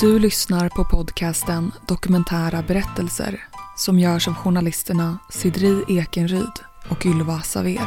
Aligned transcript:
Du 0.00 0.18
lyssnar 0.18 0.68
på 0.68 0.84
podcasten 0.84 1.72
Dokumentära 1.88 2.62
berättelser 2.62 3.44
som 3.76 3.98
görs 3.98 4.28
av 4.28 4.34
journalisterna 4.34 5.18
Sidri 5.30 5.84
Ekenryd 5.88 6.52
och 6.90 7.06
Ylva 7.06 7.40
Saver. 7.40 7.80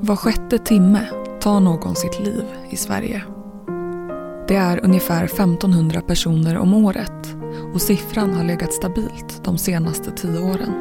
Var 0.00 0.16
sjätte 0.16 0.58
timme 0.58 1.08
tar 1.40 1.60
någon 1.60 1.96
sitt 1.96 2.20
liv 2.20 2.44
i 2.70 2.76
Sverige. 2.76 3.37
Det 4.48 4.56
är 4.56 4.84
ungefär 4.84 5.24
1500 5.24 6.00
personer 6.10 6.54
om 6.58 6.70
året 6.84 7.20
och 7.74 7.80
siffran 7.80 8.30
har 8.36 8.44
legat 8.44 8.72
stabilt 8.72 9.30
de 9.44 9.58
senaste 9.58 10.10
tio 10.10 10.40
åren. 10.52 10.72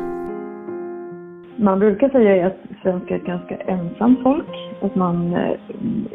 Man 1.55 1.79
brukar 1.79 2.09
säga 2.09 2.47
att 2.47 2.57
svenskar 2.81 3.15
är 3.15 3.19
ett 3.19 3.25
ganska 3.25 3.55
ensamt 3.55 4.23
folk. 4.23 4.53
Att 4.81 4.95
man 4.95 5.33
eh, 5.33 5.51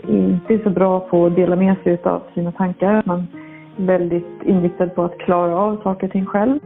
inte 0.09 0.55
är 0.55 0.63
så 0.65 0.71
bra 0.71 1.01
på 1.01 1.27
att 1.27 1.37
dela 1.37 1.57
med 1.57 1.77
sig 1.85 1.99
av 2.05 2.23
sina 2.35 2.53
tankar. 2.53 3.03
Man 3.07 3.27
är 3.79 3.87
väldigt 3.87 4.43
inriktad 4.45 4.89
på 4.89 5.05
att 5.05 5.19
klara 5.19 5.57
av 5.57 5.83
saker 5.83 6.07
och 6.07 6.13
ting 6.13 6.27
själv. 6.27 6.59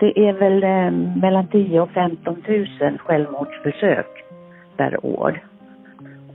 Det 0.00 0.28
är 0.28 0.32
väl 0.32 0.62
eh, 0.62 1.18
mellan 1.20 1.46
10 1.46 1.80
och 1.80 1.90
15 1.90 2.42
000 2.80 2.98
självmordsförsök 2.98 4.06
per 4.76 5.06
år. 5.06 5.51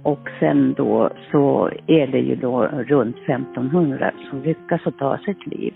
Och 0.08 0.30
sen 0.40 0.74
då 0.74 1.10
så 1.32 1.70
är 1.88 2.08
det 2.08 2.20
ju 2.20 2.36
då 2.36 2.62
runt 2.66 3.16
1500 3.16 4.12
som 4.30 4.42
lyckas 4.42 4.82
att 4.86 4.98
ta 4.98 5.18
sitt 5.18 5.48
liv. 5.48 5.74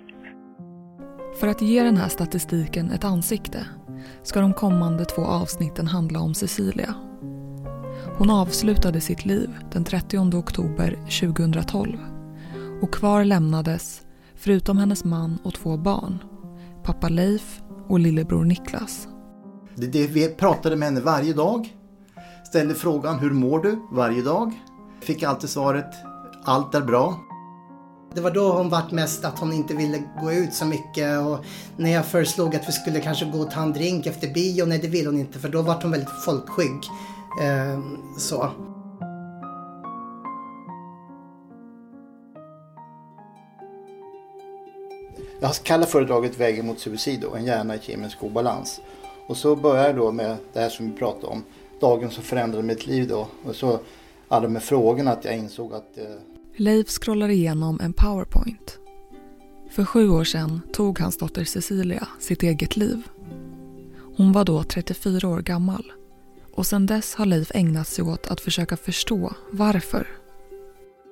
För 1.39 1.47
att 1.47 1.61
ge 1.61 1.83
den 1.83 1.97
här 1.97 2.07
statistiken 2.07 2.91
ett 2.91 3.03
ansikte 3.03 3.65
ska 4.23 4.41
de 4.41 4.53
kommande 4.53 5.05
två 5.05 5.21
avsnitten 5.21 5.87
handla 5.87 6.19
om 6.19 6.33
Cecilia. 6.33 6.93
Hon 8.17 8.29
avslutade 8.29 9.01
sitt 9.01 9.25
liv 9.25 9.49
den 9.71 9.83
30 9.83 10.37
oktober 10.37 10.95
2012 11.21 11.97
och 12.81 12.93
kvar 12.93 13.23
lämnades, 13.25 14.01
förutom 14.35 14.77
hennes 14.77 15.03
man 15.03 15.37
och 15.43 15.53
två 15.53 15.77
barn, 15.77 16.23
pappa 16.83 17.09
Leif 17.09 17.61
och 17.87 17.99
lillebror 17.99 18.43
Niklas. 18.43 19.07
Det, 19.75 19.87
det, 19.87 20.07
vi 20.07 20.35
pratade 20.35 20.75
med 20.75 20.87
henne 20.87 21.01
varje 21.01 21.33
dag. 21.33 21.80
Ställde 22.51 22.75
frågan 22.75 23.19
hur 23.19 23.31
mår 23.31 23.59
du 23.59 23.81
varje 23.91 24.21
dag. 24.21 24.61
Fick 25.01 25.23
alltid 25.23 25.49
svaret 25.49 25.93
allt 26.43 26.75
är 26.75 26.81
bra. 26.81 27.19
Det 28.15 28.21
var 28.21 28.31
då 28.31 28.51
hon 28.51 28.69
vart 28.69 28.91
mest 28.91 29.25
att 29.25 29.39
hon 29.39 29.53
inte 29.53 29.73
ville 29.73 30.03
gå 30.21 30.31
ut 30.31 30.53
så 30.53 30.65
mycket 30.65 31.19
och 31.19 31.45
när 31.77 31.91
jag 31.91 32.05
föreslog 32.05 32.55
att 32.55 32.67
vi 32.67 32.71
skulle 32.71 32.99
kanske 32.99 33.25
gå 33.25 33.39
och 33.39 33.51
ta 33.51 33.61
en 33.61 33.73
drink 33.73 34.05
efter 34.05 34.33
bio, 34.33 34.65
nej 34.65 34.79
det 34.79 34.87
ville 34.87 35.09
hon 35.09 35.19
inte 35.19 35.39
för 35.39 35.49
då 35.49 35.61
vart 35.61 35.83
hon 35.83 35.91
väldigt 35.91 36.23
folkskygg. 36.25 36.79
Eh, 37.41 37.79
så. 38.17 38.49
Jag 45.41 45.53
kallar 45.63 45.85
föredraget 45.85 46.39
Vägen 46.39 46.67
mot 46.67 46.79
suicid 46.79 47.23
och 47.23 47.37
en 47.37 47.45
hjärna 47.45 47.75
i 47.75 47.79
kemisk 47.79 48.23
obalans. 48.23 48.81
Och 49.27 49.37
så 49.37 49.55
börjar 49.55 49.85
jag 49.85 49.95
då 49.95 50.11
med 50.11 50.37
det 50.53 50.59
här 50.59 50.69
som 50.69 50.91
vi 50.91 50.97
pratade 50.97 51.27
om. 51.27 51.43
Dagen 51.81 52.11
som 52.11 52.23
förändrade 52.23 52.63
mitt 52.63 52.87
liv 52.87 53.07
då. 53.07 53.27
Och 53.43 53.55
så 53.55 53.79
alla 54.27 54.47
de 54.47 54.55
här 54.55 54.61
frågorna 54.61 55.11
att 55.11 55.25
jag 55.25 55.37
insåg 55.37 55.73
att... 55.73 55.97
Eh... 55.97 56.03
Leif 56.55 56.89
scrollar 56.89 57.29
igenom 57.29 57.79
en 57.79 57.93
powerpoint. 57.93 58.79
För 59.69 59.85
sju 59.85 60.09
år 60.09 60.23
sedan 60.23 60.61
tog 60.73 60.99
hans 60.99 61.17
dotter 61.17 61.43
Cecilia 61.43 62.07
sitt 62.19 62.43
eget 62.43 62.77
liv. 62.77 63.01
Hon 64.17 64.31
var 64.31 64.45
då 64.45 64.63
34 64.63 65.27
år 65.27 65.41
gammal. 65.41 65.91
Och 66.53 66.65
sedan 66.65 66.85
dess 66.85 67.15
har 67.15 67.25
Leif 67.25 67.51
ägnat 67.53 67.87
sig 67.87 68.03
åt 68.03 68.27
att 68.27 68.41
försöka 68.41 68.77
förstå 68.77 69.33
varför. 69.51 70.07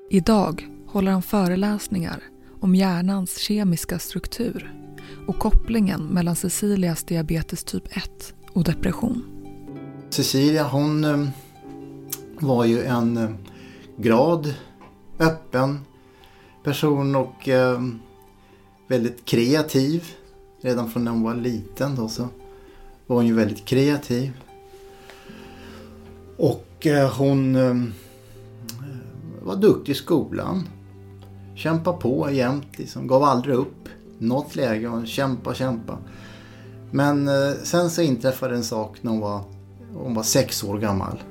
Idag 0.09 0.68
håller 0.88 1.12
han 1.12 1.22
föreläsningar 1.22 2.24
om 2.59 2.75
hjärnans 2.75 3.38
kemiska 3.38 4.00
struktur 4.00 4.74
och 5.28 5.40
kopplingen 5.40 6.02
mellan 6.02 6.35
Cecilias 6.35 7.03
diabetes 7.03 7.63
typ 7.63 7.97
1 7.97 8.34
och 8.53 8.63
depression. 8.63 9.39
Cecilia 10.09 10.64
hon 10.64 11.03
eh, 11.03 11.28
var 12.40 12.66
ju 12.66 12.84
en 12.84 13.18
eh, 13.18 13.30
glad, 13.97 14.53
öppen 15.20 15.80
person 16.64 17.16
och 17.16 17.50
eh, 17.50 17.81
väldigt 18.88 19.25
kreativ. 19.25 20.03
Redan 20.62 20.92
från 20.92 21.03
när 21.03 21.12
hon 21.12 21.24
var 21.24 21.36
liten 21.36 21.96
då 21.96 22.08
så 22.08 22.28
var 23.08 23.16
hon 23.16 23.28
ju 23.28 23.34
väldigt 23.34 23.66
kreativ. 23.66 24.31
Och 26.38 26.88
hon 27.18 27.53
var 29.41 29.56
duktig 29.56 29.91
i 29.91 29.96
skolan 29.96 30.68
kämpa 31.56 31.94
på 31.94 32.31
jämt, 32.31 32.78
liksom, 32.78 33.08
gav 33.08 33.24
aldrig 33.24 33.56
upp. 33.56 33.90
Något 34.18 34.56
läge 34.56 34.88
och 34.88 35.08
kämpa, 35.08 35.53
kämpa. 35.53 35.97
Men 36.91 37.30
sen 37.64 37.90
så 37.90 38.02
inträffade 38.02 38.56
en 38.56 38.64
sak 38.64 38.97
när 39.02 39.12
hon 39.12 39.20
var, 39.20 39.44
hon 39.94 40.14
var 40.14 40.24
sex 40.24 40.64
år 40.64 40.78
gammal. 40.78 41.24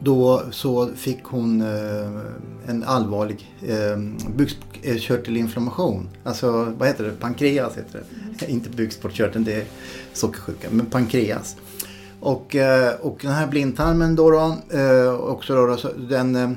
Då 0.00 0.42
så 0.50 0.88
fick 0.94 1.24
hon 1.24 1.60
eh, 1.60 2.20
en 2.66 2.84
allvarlig 2.84 3.54
eh, 3.66 3.98
bukspottkörtelinflammation. 4.36 6.08
Alltså 6.24 6.72
vad 6.78 6.88
heter 6.88 7.04
det? 7.04 7.10
Pankreas 7.10 7.76
heter 7.76 8.02
det. 8.38 8.46
Inte 8.52 8.70
bukspottkörteln, 8.70 9.44
det 9.44 9.54
är 9.54 9.64
sockersjuka, 10.12 10.68
men 10.70 10.86
pankreas. 10.86 11.56
Och, 12.20 12.56
eh, 12.56 12.94
och 12.94 13.18
den 13.22 13.32
här 13.32 13.46
blindtarmen 13.46 14.16
då, 14.16 14.30
då 14.30 14.56
eh, 14.78 15.14
också 15.14 15.54
då, 15.54 15.66
då 15.66 15.76
den 16.08 16.36
eh, 16.36 16.50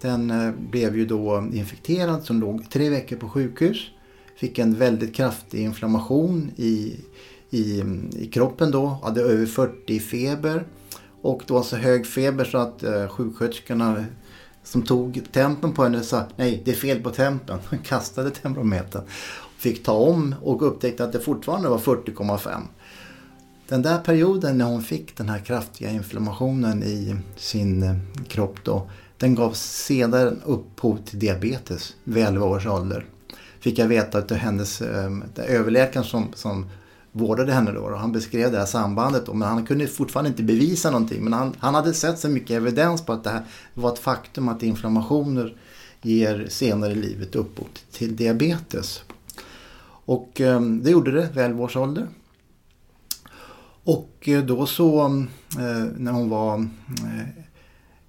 den 0.00 0.30
eh, 0.30 0.52
blev 0.70 0.96
ju 0.96 1.06
då 1.06 1.48
infekterad 1.52 2.24
som 2.24 2.40
låg 2.40 2.70
tre 2.70 2.90
veckor 2.90 3.16
på 3.16 3.28
sjukhus. 3.28 3.78
Fick 4.36 4.58
en 4.58 4.74
väldigt 4.74 5.14
kraftig 5.14 5.60
inflammation 5.60 6.50
i, 6.56 6.96
i, 7.50 7.82
i 8.16 8.30
kroppen 8.32 8.70
då. 8.70 8.86
Hade 8.86 9.20
över 9.20 9.46
40 9.46 10.00
feber. 10.00 10.66
Och 11.22 11.42
det 11.46 11.52
var 11.52 11.62
så 11.62 11.76
hög 11.76 12.06
feber 12.06 12.44
så 12.44 12.58
att 12.58 12.82
eh, 12.82 13.08
sjuksköterskorna 13.08 14.04
som 14.64 14.82
tog 14.82 15.22
tempen 15.32 15.72
på 15.72 15.82
henne 15.82 16.02
sa 16.02 16.24
nej 16.36 16.62
det 16.64 16.70
är 16.70 16.74
fel 16.74 17.02
på 17.02 17.10
tempen. 17.10 17.58
Kastade 17.84 18.30
temperometern. 18.30 19.02
Fick 19.58 19.84
ta 19.84 19.92
om 19.92 20.34
och 20.42 20.66
upptäckte 20.66 21.04
att 21.04 21.12
det 21.12 21.20
fortfarande 21.20 21.68
var 21.68 21.78
40,5. 21.78 22.62
Den 23.68 23.82
där 23.82 23.98
perioden 23.98 24.58
när 24.58 24.64
hon 24.64 24.82
fick 24.82 25.16
den 25.16 25.28
här 25.28 25.38
kraftiga 25.38 25.90
inflammationen 25.90 26.82
i 26.82 27.16
sin 27.36 27.82
eh, 27.82 27.96
kropp 28.28 28.56
då 28.62 28.90
den 29.18 29.34
gav 29.34 29.52
sedan 29.52 30.40
upphov 30.44 30.98
till 31.04 31.18
diabetes 31.18 31.94
vid 32.04 32.24
11 32.24 32.46
års 32.46 32.66
ålder. 32.66 33.06
Fick 33.60 33.78
jag 33.78 33.86
veta 33.86 34.18
att 34.18 34.30
hennes 34.30 34.82
eh, 34.82 35.10
överläkaren 35.36 36.06
som, 36.06 36.32
som 36.34 36.66
vårdade 37.16 37.52
henne 37.52 37.72
då, 37.72 37.80
och 37.80 37.98
han 37.98 38.12
beskrev 38.12 38.52
det 38.52 38.58
här 38.58 38.66
sambandet. 38.66 39.26
Då, 39.26 39.34
men 39.34 39.48
han 39.48 39.66
kunde 39.66 39.86
fortfarande 39.86 40.30
inte 40.30 40.42
bevisa 40.42 40.90
någonting. 40.90 41.24
Men 41.24 41.32
han, 41.32 41.54
han 41.58 41.74
hade 41.74 41.94
sett 41.94 42.18
så 42.18 42.28
mycket 42.28 42.50
evidens 42.50 43.06
på 43.06 43.12
att 43.12 43.24
det 43.24 43.30
här 43.30 43.42
var 43.74 43.92
ett 43.92 43.98
faktum 43.98 44.48
att 44.48 44.62
inflammationer 44.62 45.56
ger 46.02 46.46
senare 46.48 46.92
i 46.92 46.94
livet 46.94 47.34
upphov 47.34 47.66
till 47.92 48.16
diabetes. 48.16 49.02
Och 50.04 50.40
eh, 50.40 50.60
det 50.60 50.90
gjorde 50.90 51.10
det 51.10 51.28
vid 51.34 51.44
11 51.44 51.64
års 51.64 51.76
ålder. 51.76 52.08
Och 53.84 54.28
eh, 54.28 54.44
då 54.44 54.66
så 54.66 55.04
eh, 55.58 55.84
när 55.96 56.12
hon 56.12 56.28
var 56.28 56.58
eh, 56.58 57.28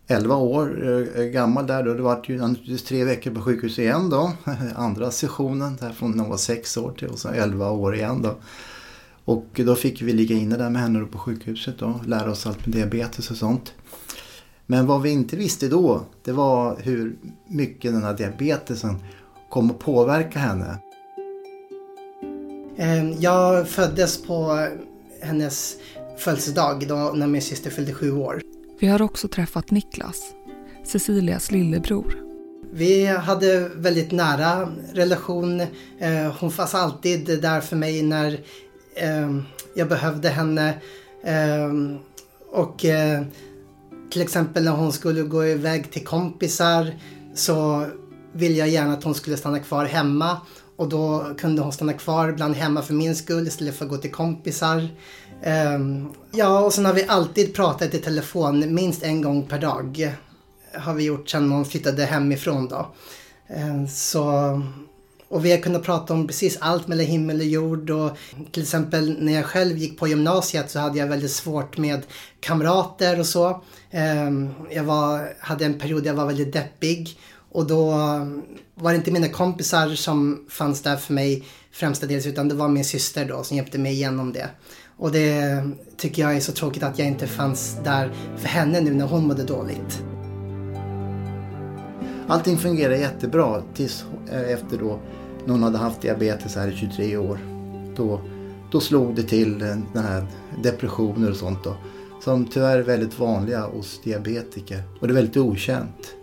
11 0.07 0.35
år 0.35 0.89
eh, 1.15 1.24
gammal 1.24 1.68
där 1.68 1.83
då. 1.83 1.94
Det 1.94 2.01
var 2.01 2.24
ju 2.27 2.38
naturligtvis 2.38 2.83
tre 2.83 3.03
veckor 3.03 3.31
på 3.31 3.42
sjukhus 3.42 3.80
igen 3.80 4.10
då. 4.10 4.31
Andra 4.75 5.12
sessionen 5.12 5.77
där 5.80 5.89
från 5.92 6.12
när 6.12 6.19
hon 6.19 6.30
var 6.30 6.38
6 6.38 6.77
år 6.77 6.92
till 6.92 7.07
och 7.07 7.19
så 7.19 7.30
11 7.30 7.71
år 7.71 7.95
igen 7.95 8.21
då. 8.21 8.36
Och 9.27 9.62
då 9.65 9.75
fick 9.75 10.01
vi 10.01 10.13
ligga 10.13 10.35
inne 10.35 10.57
där 10.57 10.69
med 10.69 10.81
henne 10.81 11.06
på 11.06 11.18
sjukhuset 11.18 11.81
och 11.81 12.06
lära 12.06 12.31
oss 12.31 12.47
allt 12.47 12.65
med 12.65 12.75
diabetes 12.75 13.31
och 13.31 13.38
sånt. 13.38 13.74
Men 14.65 14.85
vad 14.85 15.01
vi 15.01 15.09
inte 15.09 15.35
visste 15.35 15.68
då, 15.68 16.06
det 16.24 16.31
var 16.31 16.79
hur 16.79 17.15
mycket 17.47 17.94
den 17.94 18.03
här 18.03 18.13
diabetesen 18.13 18.95
kom 19.50 19.71
att 19.71 19.79
påverka 19.79 20.39
henne. 20.39 20.77
Ehm, 22.77 23.13
jag 23.19 23.68
föddes 23.68 24.24
på 24.24 24.68
hennes 25.21 25.75
födelsedag 26.18 26.88
då 26.88 27.12
när 27.15 27.27
min 27.27 27.41
syster 27.41 27.69
fyllde 27.69 27.94
sju 27.94 28.12
år. 28.12 28.41
Vi 28.79 28.88
har 28.88 29.01
också 29.01 29.27
träffat 29.27 29.71
Niklas, 29.71 30.21
Cecilias 30.83 31.51
lillebror. 31.51 32.27
Vi 32.71 33.06
hade 33.06 33.69
väldigt 33.75 34.12
nära 34.12 34.69
relation. 34.94 35.62
Eh, 36.00 36.35
hon 36.39 36.51
fanns 36.51 36.75
alltid 36.75 37.41
där 37.41 37.62
för 37.62 37.75
mig 37.75 38.03
när 38.03 38.31
eh, 38.33 38.39
Ehm, 39.00 39.44
jag 39.74 39.90
behövde 39.90 40.30
henne. 40.30 40.74
Ehm, 41.24 41.94
eh, 41.94 42.00
och 42.52 42.86
till 44.12 44.22
exempel 44.22 44.64
när 44.64 44.72
hon 44.72 44.94
skulle 44.94 45.22
gå 45.22 45.46
iväg 45.46 45.92
till 45.92 46.06
kompisar 46.06 46.96
så 47.34 47.86
ville 48.34 48.56
jag 48.56 48.70
gärna 48.70 48.94
att 48.94 49.04
hon 49.04 49.16
skulle 49.16 49.38
stanna 49.38 49.60
kvar 49.60 49.86
hemma 49.86 50.42
och 50.76 50.90
då 50.90 51.26
kunde 51.38 51.62
hon 51.62 51.72
stanna 51.72 51.94
kvar 51.94 52.30
ibland 52.30 52.56
hemma 52.56 52.82
för 52.82 52.94
min 52.94 53.16
skull 53.16 53.48
istället 53.48 53.76
för 53.76 53.86
att 53.86 53.92
gå 53.92 53.98
till 53.98 54.12
kompisar. 54.12 54.88
Ehm, 55.44 56.10
ja, 56.32 56.60
och 56.60 56.74
sen 56.74 56.86
har 56.86 56.94
vi 56.94 57.06
alltid 57.08 57.56
pratat 57.56 57.94
i 57.94 58.00
telefon 58.00 58.74
minst 58.74 59.04
en 59.04 59.22
gång 59.22 59.48
per 59.48 59.60
dag. 59.60 60.16
Har 60.74 60.94
vi 60.94 61.04
gjort 61.04 61.30
sedan 61.30 61.52
hon 61.52 61.66
flyttade 61.66 62.06
hemifrån 62.06 62.68
då. 62.68 62.94
Så, 63.90 64.62
och 65.29 65.45
vi 65.45 65.51
har 65.51 65.57
kunnat 65.57 65.83
prata 65.83 66.13
om 66.13 66.27
precis 66.27 66.57
allt 66.62 66.88
mellan 66.88 67.06
himmel 67.06 67.39
och 67.39 67.45
jord. 67.45 67.89
Och 67.89 68.18
till 68.51 68.63
exempel 68.63 69.15
när 69.19 69.33
jag 69.33 69.45
själv 69.45 69.77
gick 69.77 70.00
på 70.00 70.07
gymnasiet 70.07 70.71
så 70.71 70.79
hade 70.79 70.97
jag 70.97 71.07
väldigt 71.07 71.31
svårt 71.31 71.77
med 71.77 72.01
kamrater 72.39 73.19
och 73.19 73.25
så. 73.25 73.63
Ehm, 73.91 74.50
jag 74.71 74.83
var, 74.83 75.33
hade 75.39 75.65
en 75.65 75.79
period 75.79 76.03
där 76.03 76.09
jag 76.09 76.15
var 76.15 76.25
väldigt 76.25 76.53
deppig. 76.53 77.19
Och 77.51 77.68
då 77.68 77.91
var 78.75 78.91
det 78.91 78.95
inte 78.95 79.12
mina 79.12 79.29
kompisar 79.29 79.89
som 79.89 80.45
fanns 80.50 80.81
där 80.81 80.97
för 80.97 81.13
mig 81.13 81.44
främstadels 81.71 82.25
utan 82.25 82.47
det 82.47 82.56
var 82.56 82.68
min 82.68 82.85
syster 82.85 83.25
då 83.25 83.44
som 83.44 83.57
hjälpte 83.57 83.77
mig 83.77 83.94
igenom 83.94 84.33
det. 84.33 84.50
Och 84.97 85.12
det 85.12 85.62
tycker 85.97 86.21
jag 86.21 86.35
är 86.35 86.39
så 86.39 86.51
tråkigt 86.51 86.83
att 86.83 87.00
jag 87.00 87.07
inte 87.07 87.27
fanns 87.27 87.77
där 87.83 88.13
för 88.38 88.47
henne 88.47 88.81
nu 88.81 88.94
när 88.94 89.06
hon 89.06 89.27
mådde 89.27 89.44
dåligt. 89.44 90.03
Allting 92.29 92.57
fungerade 92.57 92.97
jättebra 92.97 93.63
tills 93.74 94.06
eh, 94.31 94.51
efter 94.51 94.77
då 94.77 95.00
någon 95.45 95.63
hade 95.63 95.77
haft 95.77 96.01
diabetes 96.01 96.56
här 96.56 96.68
i 96.68 96.75
23 96.75 97.18
år. 97.18 97.39
Då, 97.95 98.21
då 98.71 98.79
slog 98.79 99.15
det 99.15 99.24
till 99.24 99.59
den 99.59 100.03
här 100.03 100.25
depressioner 100.63 101.29
och 101.29 101.35
sånt 101.35 101.63
då. 101.63 101.75
Som 102.24 102.45
tyvärr 102.45 102.77
är 102.77 102.83
väldigt 102.83 103.19
vanliga 103.19 103.62
hos 103.62 104.01
diabetiker 104.03 104.83
och 105.00 105.07
det 105.07 105.13
är 105.13 105.15
väldigt 105.15 105.38
okänt. 105.38 106.15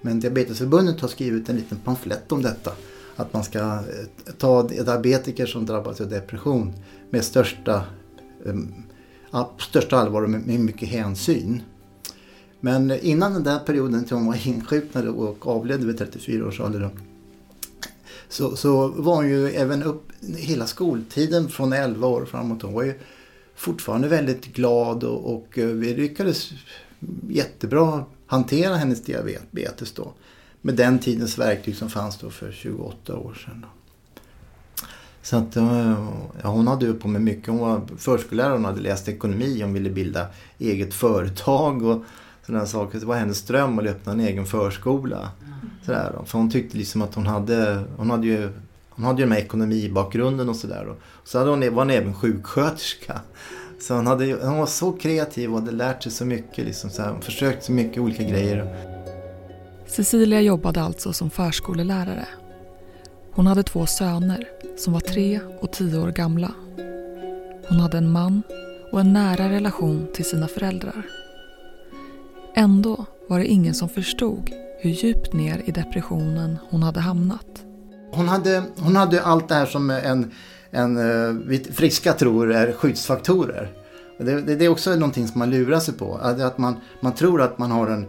Men 0.00 0.20
Diabetesförbundet 0.20 1.00
har 1.00 1.08
skrivit 1.08 1.48
en 1.48 1.56
liten 1.56 1.78
pamflett 1.78 2.32
om 2.32 2.42
detta. 2.42 2.72
Att 3.16 3.32
man 3.32 3.44
ska 3.44 3.58
eh, 3.58 4.32
ta 4.38 4.62
diabetiker 4.62 5.46
som 5.46 5.66
drabbas 5.66 6.00
av 6.00 6.08
depression 6.08 6.72
med 7.10 7.24
största, 7.24 7.84
eh, 9.32 9.46
största 9.58 9.96
allvar 9.96 10.22
och 10.22 10.30
med 10.30 10.60
mycket 10.60 10.88
hänsyn. 10.88 11.62
Men 12.64 12.90
innan 13.00 13.32
den 13.32 13.42
där 13.42 13.58
perioden 13.58 14.04
till 14.04 14.16
hon 14.16 14.26
var 14.26 14.46
insjuknad 14.46 15.08
och 15.08 15.46
avled 15.46 15.84
vid 15.84 15.98
34 15.98 16.46
års 16.46 16.60
ålder 16.60 16.90
så, 18.28 18.56
så 18.56 18.88
var 18.88 19.14
hon 19.14 19.28
ju 19.28 19.50
även 19.50 19.82
upp 19.82 20.12
hela 20.36 20.66
skoltiden 20.66 21.48
från 21.48 21.72
11 21.72 22.06
år 22.06 22.24
framåt. 22.24 22.62
Hon 22.62 22.72
var 22.72 22.82
ju 22.82 22.94
fortfarande 23.54 24.08
väldigt 24.08 24.54
glad 24.54 25.04
och, 25.04 25.34
och 25.34 25.58
eh, 25.58 25.66
vi 25.66 25.94
lyckades 25.94 26.50
jättebra 27.28 28.04
hantera 28.26 28.76
hennes 28.76 29.02
diabetes 29.02 29.92
då. 29.92 30.12
Med 30.60 30.74
den 30.74 30.98
tidens 30.98 31.38
verktyg 31.38 31.76
som 31.76 31.90
fanns 31.90 32.18
då 32.18 32.30
för 32.30 32.52
28 32.52 33.16
år 33.16 33.34
sedan. 33.34 33.60
Då. 33.62 33.68
Så 35.22 35.36
att, 35.36 35.56
eh, 35.56 36.08
ja, 36.42 36.48
hon 36.48 36.66
hade 36.66 36.86
ju 36.86 36.94
på 36.94 37.08
med 37.08 37.22
mycket. 37.22 37.46
Hon 37.46 37.58
var 37.58 37.82
förskollärare, 37.98 38.52
hon 38.52 38.64
hade 38.64 38.80
läst 38.80 39.08
ekonomi, 39.08 39.62
hon 39.62 39.72
ville 39.72 39.90
bilda 39.90 40.26
eget 40.58 40.94
företag 40.94 41.82
och 41.82 42.04
sådana 42.46 42.66
saker. 42.66 43.00
Det 43.00 43.06
var 43.06 43.16
hennes 43.16 43.42
dröm 43.42 43.78
att 43.78 43.86
öppna 43.86 44.12
en 44.12 44.20
egen 44.20 44.46
förskola. 44.46 45.28
Sådär, 45.86 46.12
för 46.24 46.38
hon 46.38 46.50
tyckte 46.50 46.78
liksom 46.78 47.02
att 47.02 47.14
hon 47.14 47.26
hade, 47.26 47.82
hon 47.96 48.10
hade 48.10 48.26
ju 48.26 48.48
hon 48.94 49.04
hade 49.04 49.22
ju 49.22 49.28
med 49.28 49.38
ekonomibakgrunden 49.38 50.48
och 50.48 50.56
sådär. 50.56 50.94
Så 51.24 51.38
hade 51.38 51.50
hon, 51.50 51.60
var 51.60 51.82
hon 51.82 51.90
även 51.90 52.14
sjuksköterska. 52.14 53.20
Så 53.80 53.94
hon, 53.94 54.06
hade, 54.06 54.46
hon 54.46 54.58
var 54.58 54.66
så 54.66 54.92
kreativ 54.92 55.54
och 55.54 55.60
hade 55.60 55.72
lärt 55.72 56.02
sig 56.02 56.12
så 56.12 56.24
mycket. 56.24 56.64
Liksom, 56.64 56.90
så 56.90 57.02
här, 57.02 57.20
försökt 57.20 57.64
så 57.64 57.72
mycket 57.72 57.98
olika 57.98 58.22
grejer. 58.22 58.76
Cecilia 59.86 60.40
jobbade 60.40 60.82
alltså 60.82 61.12
som 61.12 61.30
förskolelärare. 61.30 62.26
Hon 63.32 63.46
hade 63.46 63.62
två 63.62 63.86
söner 63.86 64.48
som 64.78 64.92
var 64.92 65.00
tre 65.00 65.40
och 65.60 65.72
tio 65.72 65.98
år 65.98 66.10
gamla. 66.10 66.50
Hon 67.68 67.80
hade 67.80 67.98
en 67.98 68.10
man 68.12 68.42
och 68.92 69.00
en 69.00 69.12
nära 69.12 69.48
relation 69.48 70.06
till 70.14 70.24
sina 70.24 70.48
föräldrar. 70.48 71.21
Ändå 72.54 73.06
var 73.28 73.38
det 73.38 73.46
ingen 73.46 73.74
som 73.74 73.88
förstod 73.88 74.50
hur 74.80 74.90
djupt 74.90 75.32
ner 75.32 75.62
i 75.64 75.70
depressionen 75.70 76.58
hon 76.70 76.82
hade 76.82 77.00
hamnat. 77.00 77.64
Hon 78.12 78.28
hade, 78.28 78.62
hon 78.78 78.96
hade 78.96 79.22
allt 79.22 79.48
det 79.48 79.54
här 79.54 79.66
som 79.66 79.90
en 79.90 80.30
en, 80.72 80.96
eh, 81.50 81.60
friska 81.72 82.12
tror 82.12 82.52
är 82.52 82.72
skyddsfaktorer. 82.72 83.72
Det, 84.18 84.40
det, 84.40 84.56
det, 84.56 84.64
är 84.64 84.68
också 84.68 84.94
någonting 84.94 85.28
som 85.28 85.38
man 85.38 85.50
lurar 85.50 85.80
sig 85.80 85.94
på. 85.94 86.14
Att 86.14 86.58
man, 86.58 86.76
man 87.00 87.14
tror 87.14 87.42
att 87.42 87.58
man 87.58 87.70
har 87.70 87.86
en 87.86 88.06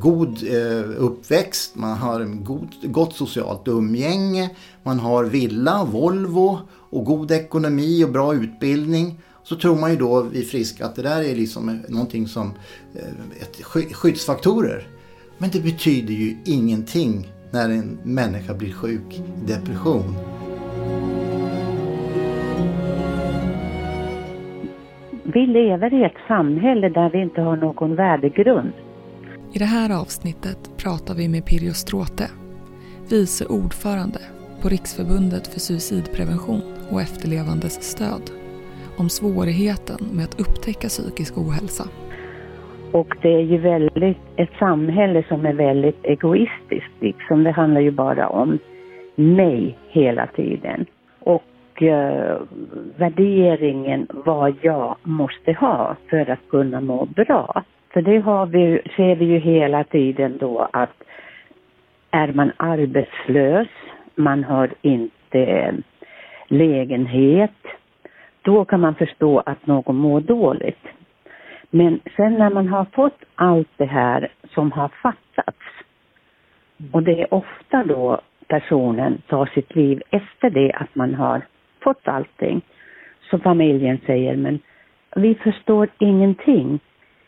god 0.00 0.38
eh, 0.48 0.90
uppväxt, 0.96 1.76
man 1.76 1.98
har 1.98 2.20
en 2.20 2.44
god, 2.44 2.68
gott 2.82 3.14
socialt 3.14 3.68
umgänge, 3.68 4.50
man 4.82 4.98
har 4.98 5.24
villa, 5.24 5.84
Volvo 5.84 6.58
och 6.90 7.04
god 7.04 7.30
ekonomi 7.30 8.04
och 8.04 8.10
bra 8.10 8.34
utbildning. 8.34 9.20
Så 9.44 9.56
tror 9.56 9.76
man 9.76 9.90
ju 9.90 9.96
då 9.96 10.22
vid 10.22 10.50
friska 10.50 10.86
att 10.86 10.96
det 10.96 11.02
där 11.02 11.22
är 11.22 11.34
liksom 11.34 11.82
någonting 11.88 12.26
som 12.26 12.52
eh, 12.94 13.42
ett 13.42 13.64
skyddsfaktorer. 13.94 14.86
Men 15.38 15.50
det 15.50 15.60
betyder 15.60 16.14
ju 16.14 16.36
ingenting 16.44 17.32
när 17.50 17.70
en 17.70 17.98
människa 18.02 18.54
blir 18.54 18.72
sjuk 18.72 19.14
i 19.14 19.46
depression. 19.46 20.14
Vi 25.22 25.46
lever 25.46 25.94
i 25.94 26.04
ett 26.04 26.28
samhälle 26.28 26.88
där 26.88 27.10
vi 27.10 27.22
inte 27.22 27.40
har 27.40 27.56
någon 27.56 27.96
värdegrund. 27.96 28.72
I 29.52 29.58
det 29.58 29.64
här 29.64 30.00
avsnittet 30.00 30.70
pratar 30.76 31.14
vi 31.14 31.28
med 31.28 31.44
Pirjo 31.44 31.72
Stråte, 31.72 32.30
vice 33.10 33.46
ordförande 33.46 34.20
på 34.62 34.68
Riksförbundet 34.68 35.46
för 35.46 35.60
suicidprevention 35.60 36.62
och 36.90 37.00
efterlevandes 37.00 37.82
stöd 37.82 38.43
om 38.98 39.08
svårigheten 39.08 39.96
med 40.12 40.24
att 40.24 40.40
upptäcka 40.40 40.88
psykisk 40.88 41.38
ohälsa. 41.38 41.84
Och 42.92 43.16
det 43.22 43.34
är 43.34 43.40
ju 43.40 43.58
väldigt 43.58 44.18
ett 44.36 44.58
samhälle 44.58 45.24
som 45.28 45.46
är 45.46 45.52
väldigt 45.52 46.04
egoistiskt. 46.04 46.94
Liksom. 47.00 47.44
Det 47.44 47.50
handlar 47.50 47.80
ju 47.80 47.90
bara 47.90 48.28
om 48.28 48.58
mig 49.14 49.78
hela 49.88 50.26
tiden. 50.26 50.86
Och 51.20 51.82
eh, 51.82 52.36
värderingen 52.96 54.06
vad 54.10 54.54
jag 54.62 54.96
måste 55.02 55.52
ha 55.52 55.96
för 56.10 56.30
att 56.30 56.48
kunna 56.48 56.80
må 56.80 57.04
bra. 57.04 57.62
För 57.92 58.02
det 58.02 58.18
har 58.18 58.46
vi, 58.46 58.80
ser 58.96 59.16
vi 59.16 59.24
ju 59.24 59.38
hela 59.38 59.84
tiden 59.84 60.38
då 60.40 60.68
att 60.72 61.02
är 62.10 62.32
man 62.32 62.52
arbetslös, 62.56 63.68
man 64.14 64.44
har 64.44 64.70
inte 64.82 65.40
eh, 65.40 65.74
lägenhet, 66.48 67.60
då 68.44 68.64
kan 68.64 68.80
man 68.80 68.94
förstå 68.94 69.42
att 69.46 69.66
någon 69.66 69.96
mår 69.96 70.20
dåligt. 70.20 70.84
Men 71.70 72.00
sen 72.16 72.34
när 72.34 72.50
man 72.50 72.68
har 72.68 72.84
fått 72.84 73.24
allt 73.34 73.68
det 73.76 73.84
här 73.84 74.28
som 74.54 74.72
har 74.72 74.88
fattats, 74.88 75.58
och 76.92 77.02
det 77.02 77.20
är 77.20 77.34
ofta 77.34 77.84
då 77.84 78.20
personen 78.48 79.22
tar 79.28 79.46
sitt 79.46 79.74
liv 79.74 80.02
efter 80.10 80.50
det 80.50 80.72
att 80.72 80.94
man 80.94 81.14
har 81.14 81.42
fått 81.82 82.08
allting. 82.08 82.60
Så 83.30 83.38
familjen 83.38 83.98
säger, 84.06 84.36
men 84.36 84.58
vi 85.16 85.34
förstår 85.34 85.88
ingenting. 85.98 86.80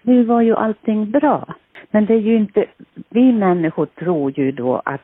Nu 0.02 0.24
var 0.24 0.40
ju 0.40 0.56
allting 0.56 1.10
bra. 1.10 1.54
Men 1.90 2.06
det 2.06 2.14
är 2.14 2.20
ju 2.20 2.36
inte, 2.36 2.64
vi 3.08 3.32
människor 3.32 3.86
tror 3.86 4.38
ju 4.38 4.52
då 4.52 4.82
att 4.84 5.02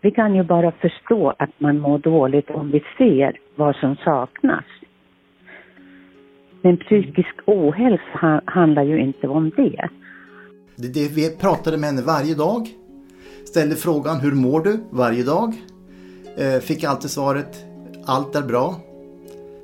vi 0.00 0.10
kan 0.10 0.34
ju 0.34 0.42
bara 0.42 0.70
förstå 0.70 1.32
att 1.38 1.60
man 1.60 1.78
mår 1.78 1.98
dåligt 1.98 2.50
om 2.50 2.70
vi 2.70 2.84
ser 2.98 3.36
vad 3.56 3.76
som 3.76 3.96
saknas. 3.96 4.64
Men 6.64 6.76
psykisk 6.76 7.34
ohälsa 7.46 8.42
handlar 8.46 8.82
ju 8.82 9.00
inte 9.00 9.28
om 9.28 9.50
det. 9.56 9.88
det, 10.76 10.88
det 10.88 11.08
vi 11.08 11.30
pratade 11.30 11.76
med 11.76 11.90
henne 11.90 12.02
varje 12.02 12.34
dag. 12.34 12.68
Ställde 13.48 13.76
frågan 13.76 14.20
hur 14.20 14.32
mår 14.32 14.60
du 14.60 14.80
varje 14.90 15.22
dag? 15.22 15.54
Eh, 16.36 16.60
fick 16.60 16.84
alltid 16.84 17.10
svaret 17.10 17.64
allt 18.04 18.36
är 18.36 18.42
bra. 18.42 18.80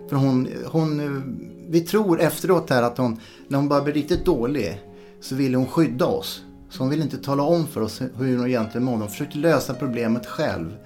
För 0.09 0.17
hon, 0.17 0.49
hon, 0.67 1.01
vi 1.69 1.81
tror 1.81 2.21
efteråt 2.21 2.71
här 2.71 2.83
att 2.83 2.99
hon, 2.99 3.21
när 3.49 3.59
hon 3.59 3.69
började 3.69 3.93
bli 3.93 4.03
riktigt 4.03 4.25
dålig 4.25 4.81
så 5.21 5.35
ville 5.35 5.57
hon 5.57 5.67
skydda 5.67 6.07
oss. 6.07 6.43
Så 6.71 6.83
hon 6.83 6.91
ville 6.91 7.03
inte 7.03 7.19
tala 7.19 7.43
om 7.43 7.67
för 7.67 7.81
oss 7.81 8.03
hur 8.19 8.39
hon 8.39 8.47
egentligen 8.47 8.85
mådde. 8.85 8.99
Hon 8.99 9.09
försökte 9.09 9.39
lösa 9.39 9.75
problemet 9.75 10.27
själv. 10.27 10.77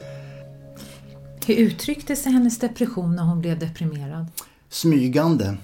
Hur 1.46 1.54
uttryckte 1.54 2.16
sig 2.16 2.32
hennes 2.32 2.58
depression 2.58 3.16
när 3.16 3.22
hon 3.22 3.40
blev 3.40 3.58
deprimerad? 3.58 4.26
Smygande. 4.68 5.56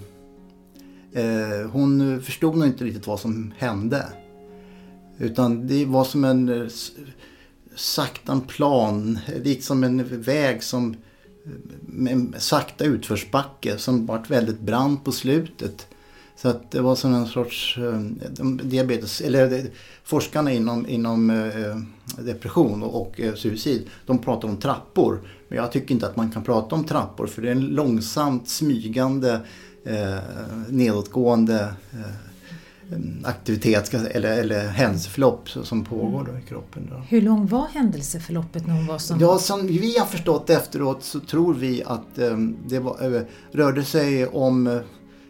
Eh, 1.13 1.71
hon 1.71 2.23
förstod 2.23 2.57
nog 2.57 2.67
inte 2.67 2.85
riktigt 2.85 3.07
vad 3.07 3.21
som 3.21 3.53
hände. 3.59 4.07
Utan 5.19 5.67
det 5.67 5.85
var 5.85 6.05
som 6.05 6.25
en 6.25 6.49
eh, 6.49 6.69
sakta 7.75 8.41
plan, 8.41 9.19
liksom 9.43 9.85
en 9.85 10.23
väg 10.23 10.63
som 10.63 10.91
eh, 11.45 11.51
med 11.81 12.13
en 12.13 12.35
sakta 12.39 12.85
utförsbacke 12.85 13.79
som 13.79 14.07
vart 14.07 14.31
väldigt 14.31 14.61
brant 14.61 15.05
på 15.05 15.13
slutet. 15.13 15.87
Så 16.37 16.49
att 16.49 16.71
det 16.71 16.81
var 16.81 16.95
som 16.95 17.15
en 17.15 17.27
sorts 17.27 17.79
eh, 17.79 18.01
diabetes, 18.65 19.21
eller 19.21 19.53
eh, 19.59 19.65
forskarna 20.05 20.53
inom, 20.53 20.89
inom 20.89 21.31
eh, 21.31 22.25
depression 22.25 22.83
och, 22.83 23.03
och 23.03 23.21
eh, 23.21 23.35
suicid, 23.35 23.89
de 24.07 24.19
pratar 24.19 24.49
om 24.49 24.57
trappor. 24.57 25.21
Men 25.49 25.59
jag 25.59 25.73
tycker 25.73 25.95
inte 25.95 26.07
att 26.07 26.17
man 26.17 26.31
kan 26.31 26.45
prata 26.45 26.75
om 26.75 26.85
trappor 26.85 27.27
för 27.27 27.43
det 27.43 27.49
är 27.49 27.53
en 27.53 27.67
långsamt 27.67 28.49
smygande 28.49 29.33
eh, 29.33 29.41
nedåtgående 30.69 31.75
eh, 31.93 33.29
aktivitet 33.29 33.95
eller, 33.95 34.41
eller 34.41 34.69
händelseförlopp 34.69 35.49
som 35.49 35.85
pågår 35.85 36.29
då 36.33 36.39
i 36.39 36.43
kroppen. 36.49 36.89
Då. 36.91 36.97
Hur 37.09 37.23
lång 37.23 37.47
var 37.47 37.67
händelseförloppet 37.67 38.67
när 38.67 38.75
hon 38.75 38.87
var 38.87 38.99
som... 38.99 39.21
Ja, 39.21 39.39
som 39.39 39.67
vi 39.67 39.99
har 39.99 40.07
förstått 40.07 40.51
efteråt 40.51 41.03
så 41.03 41.21
tror 41.21 41.55
vi 41.55 41.83
att 41.87 42.19
eh, 42.19 42.37
det 42.67 42.79
var, 42.79 43.17
eh, 43.17 43.23
rörde 43.53 43.85
sig 43.85 44.27
om, 44.27 44.67
eh, 44.67 44.81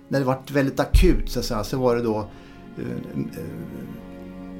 när 0.09 0.19
det 0.19 0.25
var 0.25 0.38
väldigt 0.52 0.80
akut 0.80 1.30
så, 1.30 1.38
att 1.38 1.45
säga, 1.45 1.64
så 1.64 1.78
var 1.78 1.97
det 1.97 2.02
då 2.02 2.19
eh, 2.78 3.21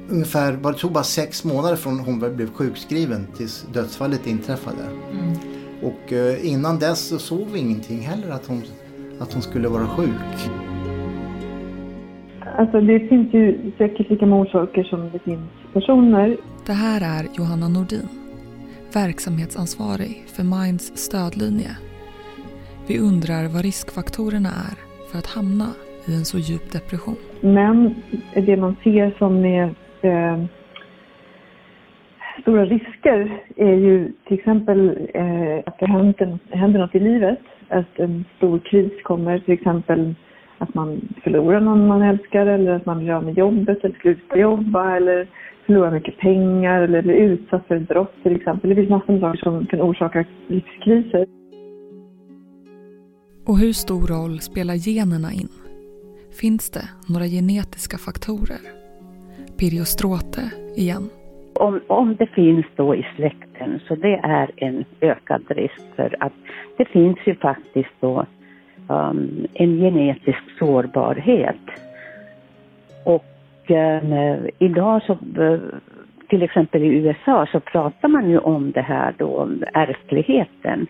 ungefär, 0.09 0.51
det 0.53 0.73
tog 0.73 0.91
bara 0.91 1.03
sex 1.03 1.43
månader 1.43 1.75
från 1.75 1.99
hon 1.99 2.35
blev 2.35 2.53
sjukskriven 2.53 3.27
tills 3.37 3.65
dödsfallet 3.73 4.27
inträffade. 4.27 4.83
Mm. 5.11 5.37
Och 5.81 6.13
eh, 6.13 6.45
innan 6.45 6.79
dess 6.79 7.07
så 7.07 7.19
såg 7.19 7.47
vi 7.47 7.59
ingenting 7.59 7.99
heller 7.99 8.29
att 8.29 8.45
hon, 8.45 8.63
att 9.21 9.33
hon 9.33 9.41
skulle 9.41 9.67
vara 9.67 9.87
sjuk. 9.87 10.51
Alltså 12.57 12.81
det 12.81 12.99
finns 12.99 13.33
ju 13.33 13.71
säkert 13.77 14.09
lika 14.09 14.25
många 14.25 14.41
orsaker 14.41 14.83
som 14.83 15.09
det 15.11 15.19
finns 15.19 15.49
personer. 15.73 16.37
Det 16.65 16.73
här 16.73 17.01
är 17.01 17.27
Johanna 17.37 17.67
Nordin, 17.67 18.07
verksamhetsansvarig 18.93 20.25
för 20.27 20.43
Minds 20.43 20.97
stödlinje. 20.97 21.77
Vi 22.87 22.99
undrar 22.99 23.47
vad 23.47 23.61
riskfaktorerna 23.61 24.49
är 24.49 24.75
för 25.11 25.17
att 25.19 25.27
hamna 25.27 25.67
i 26.05 26.13
en 26.15 26.25
så 26.25 26.37
djup 26.37 26.71
depression. 26.71 27.15
Men 27.41 27.95
det 28.33 28.57
man 28.57 28.75
ser 28.83 29.15
som 29.17 29.45
är 29.45 29.75
eh, 30.01 30.45
stora 32.41 32.65
risker 32.65 33.41
är 33.55 33.75
ju 33.75 34.11
till 34.27 34.39
exempel 34.39 35.09
eh, 35.13 35.57
att 35.65 35.79
det 35.79 35.85
händer, 35.85 36.39
händer 36.49 36.79
något 36.79 36.95
i 36.95 36.99
livet. 36.99 37.39
Att 37.69 37.99
en 37.99 38.25
stor 38.37 38.59
kris 38.59 38.91
kommer, 39.03 39.39
till 39.39 39.53
exempel 39.53 40.15
att 40.57 40.73
man 40.73 41.01
förlorar 41.23 41.59
någon 41.59 41.87
man 41.87 42.01
älskar 42.01 42.45
eller 42.45 42.71
att 42.71 42.85
man 42.85 42.99
blir 42.99 43.11
av 43.11 43.23
med 43.23 43.37
jobbet 43.37 43.83
eller 43.83 43.95
slutar 44.01 44.37
jobba 44.37 44.95
eller 44.95 45.27
förlorar 45.65 45.91
mycket 45.91 46.17
pengar 46.17 46.81
eller 46.81 47.01
blir 47.01 47.13
utsatt 47.13 47.67
för 47.67 47.75
ett 47.75 47.87
brott 47.87 48.13
till 48.23 48.35
exempel. 48.35 48.69
Det 48.69 48.75
finns 48.75 48.89
massor 48.89 49.13
med 49.13 49.21
saker 49.21 49.39
som 49.43 49.65
kan 49.65 49.81
orsaka 49.81 50.25
livskriser. 50.47 51.25
Och 53.45 53.57
hur 53.57 53.73
stor 53.73 54.07
roll 54.07 54.39
spelar 54.39 54.75
generna 54.75 55.31
in? 55.33 55.49
Finns 56.41 56.69
det 56.69 56.89
några 57.09 57.25
genetiska 57.25 57.97
faktorer? 57.97 58.61
Pirjo 59.57 59.85
Stråte 59.85 60.51
igen. 60.75 61.09
Om, 61.61 61.81
om 61.87 62.15
det 62.15 62.25
finns 62.25 62.65
då 62.75 62.95
i 62.95 63.07
släkten 63.15 63.79
så 63.87 63.95
det 63.95 64.19
är 64.23 64.51
en 64.55 64.85
ökad 65.01 65.43
risk 65.47 65.95
för 65.95 66.15
att 66.19 66.33
det 66.77 66.85
finns 66.85 67.17
ju 67.25 67.35
faktiskt 67.35 67.89
då 67.99 68.25
um, 68.87 69.47
en 69.53 69.77
genetisk 69.77 70.39
sårbarhet. 70.59 71.65
Och 73.05 73.69
um, 73.69 74.47
idag 74.59 75.01
så 75.03 75.13
eh, 75.13 75.59
till 76.29 76.43
exempel 76.43 76.83
i 76.83 76.87
USA 76.87 77.47
så 77.51 77.59
pratar 77.59 78.07
man 78.07 78.29
ju 78.29 78.37
om 78.37 78.71
det 78.71 78.81
här 78.81 79.13
då, 79.17 79.37
om 79.37 79.63
ärftligheten 79.73 80.87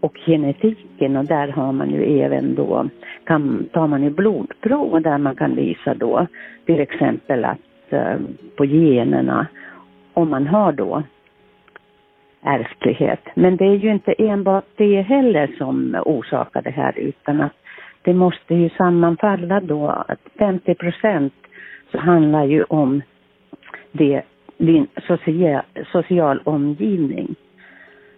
och 0.00 0.18
genetiken 0.26 1.16
och 1.16 1.24
där 1.24 1.48
har 1.48 1.72
man 1.72 1.90
ju 1.90 2.20
även 2.20 2.54
då, 2.54 2.88
kan, 3.24 3.68
tar 3.72 3.86
man 3.86 4.02
ju 4.02 4.10
blodprov 4.10 5.02
där 5.02 5.18
man 5.18 5.36
kan 5.36 5.54
visa 5.54 5.94
då 5.94 6.26
till 6.66 6.80
exempel 6.80 7.44
att 7.44 7.58
Eh, 7.92 8.16
på 8.56 8.64
generna 8.64 9.46
om 10.14 10.30
man 10.30 10.46
har 10.46 10.72
då 10.72 11.02
ärftlighet. 12.42 13.20
Men 13.34 13.56
det 13.56 13.64
är 13.64 13.74
ju 13.74 13.92
inte 13.92 14.12
enbart 14.12 14.64
det 14.76 15.00
heller 15.02 15.54
som 15.58 15.96
orsakar 16.04 16.62
det 16.62 16.70
här 16.70 16.98
utan 16.98 17.40
att 17.40 17.52
det 18.02 18.14
måste 18.14 18.54
ju 18.54 18.70
sammanfalla 18.70 19.60
då 19.60 19.88
att 19.88 20.20
50 20.38 20.74
procent 20.74 21.34
så 21.92 21.98
handlar 21.98 22.44
ju 22.44 22.62
om 22.62 23.02
det, 23.92 24.22
din 24.56 24.86
social, 25.06 25.62
social 25.92 26.40
omgivning. 26.44 27.34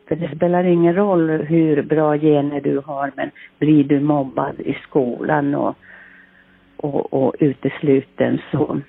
För 0.09 0.17
det 0.17 0.37
spelar 0.37 0.65
ingen 0.65 0.95
roll 0.95 1.31
hur 1.31 1.83
bra 1.83 2.19
gener 2.19 2.61
du 2.61 2.79
har 2.79 3.13
men 3.17 3.31
blir 3.59 3.85
du 3.85 4.01
mobbad 4.01 4.61
i 4.61 4.75
skolan 4.83 5.55
och, 5.55 5.77
och, 6.77 7.13
och 7.13 7.35
utesluten 7.39 8.41
så 8.51 8.81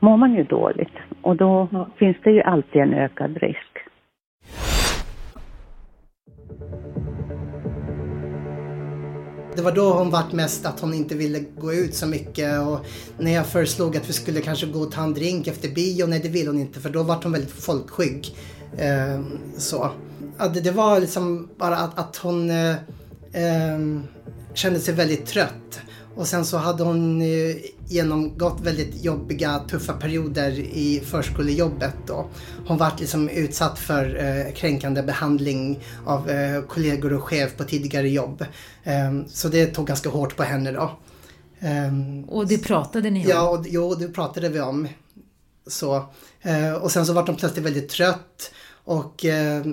mår 0.00 0.16
man 0.16 0.34
ju 0.34 0.44
dåligt 0.44 0.94
och 1.22 1.36
då 1.36 1.68
ja. 1.72 1.88
finns 1.98 2.16
det 2.24 2.30
ju 2.30 2.42
alltid 2.42 2.82
en 2.82 2.94
ökad 2.94 3.36
risk. 3.36 3.70
Det 9.56 9.62
var 9.62 9.72
då 9.72 9.92
hon 9.92 10.10
vart 10.10 10.32
mest 10.32 10.66
att 10.66 10.80
hon 10.80 10.94
inte 10.94 11.16
ville 11.16 11.40
gå 11.58 11.72
ut 11.72 11.94
så 11.94 12.06
mycket 12.06 12.60
och 12.60 12.86
när 13.18 13.30
jag 13.30 13.46
föreslog 13.46 13.96
att 13.96 14.08
vi 14.08 14.12
skulle 14.12 14.40
kanske 14.40 14.66
gå 14.66 14.78
och 14.78 14.92
ta 14.92 15.02
en 15.02 15.14
drink 15.14 15.46
efter 15.46 15.68
bio, 15.68 16.06
nej 16.06 16.20
det 16.22 16.28
ville 16.28 16.50
hon 16.50 16.60
inte 16.60 16.80
för 16.80 16.90
då 16.90 17.02
vart 17.02 17.22
hon 17.24 17.32
väldigt 17.32 17.64
folkskygg. 17.64 18.26
Eh, 18.78 19.20
så. 19.56 19.90
Det, 20.54 20.60
det, 20.60 20.70
var 20.70 21.00
liksom 21.00 21.48
bara 21.56 21.76
att, 21.76 21.98
att 21.98 22.16
hon 22.16 22.50
eh, 22.50 22.70
eh, 23.32 23.78
kände 24.54 24.80
sig 24.80 24.94
väldigt 24.94 25.26
trött. 25.26 25.80
Och 26.14 26.28
sen 26.28 26.44
så 26.44 26.56
hade 26.56 26.82
hon 26.82 27.22
eh, 27.22 27.56
genomgått 27.88 28.60
väldigt 28.60 29.04
jobbiga, 29.04 29.58
tuffa 29.58 29.92
perioder 29.92 30.50
i 30.58 31.02
förskolejobbet. 31.04 31.94
Då. 32.06 32.28
Hon 32.66 32.78
vart 32.78 33.00
liksom 33.00 33.28
utsatt 33.28 33.78
för 33.78 34.24
eh, 34.24 34.54
kränkande 34.54 35.02
behandling 35.02 35.80
av 36.06 36.30
eh, 36.30 36.62
kollegor 36.62 37.12
och 37.12 37.24
chef 37.24 37.56
på 37.56 37.64
tidigare 37.64 38.08
jobb. 38.08 38.44
Eh, 38.84 39.20
så 39.28 39.48
det 39.48 39.66
tog 39.66 39.86
ganska 39.86 40.08
hårt 40.08 40.36
på 40.36 40.42
henne 40.42 40.72
då. 40.72 40.98
Ehm, 41.60 42.24
och 42.24 42.48
det 42.48 42.58
pratade 42.58 43.10
ni 43.10 43.24
om? 43.24 43.30
Ja, 43.30 43.48
och, 43.48 43.66
jo, 43.68 43.94
det 43.94 44.08
pratade 44.08 44.48
vi 44.48 44.60
om. 44.60 44.88
Så, 45.66 46.04
och 46.80 46.92
sen 46.92 47.06
så 47.06 47.12
vart 47.12 47.26
hon 47.26 47.36
plötsligt 47.36 47.64
väldigt 47.64 47.88
trött. 47.88 48.50
Och 48.84 49.24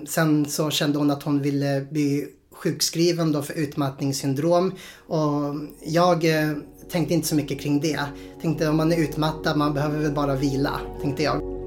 sen 0.08 0.46
så 0.46 0.70
kände 0.70 0.98
hon 0.98 1.12
att 1.12 1.24
hon 1.24 1.42
ville 1.42 1.88
bli 1.92 2.28
sjukskriven 2.58 3.32
då 3.32 3.42
för 3.42 3.54
utmattningssyndrom. 3.54 4.74
Och 5.08 5.56
jag 5.84 6.26
eh, 6.26 6.52
tänkte 6.92 7.14
inte 7.14 7.28
så 7.28 7.36
mycket 7.36 7.60
kring 7.60 7.80
det. 7.80 8.00
Tänkte 8.42 8.70
om 8.70 8.78
man 8.78 8.92
är 8.92 8.98
utmattad, 8.98 9.58
man 9.58 9.74
behöver 9.74 10.00
väl 10.00 10.12
bara 10.12 10.36
vila, 10.36 10.80
tänkte 11.02 11.24
jag. 11.24 11.58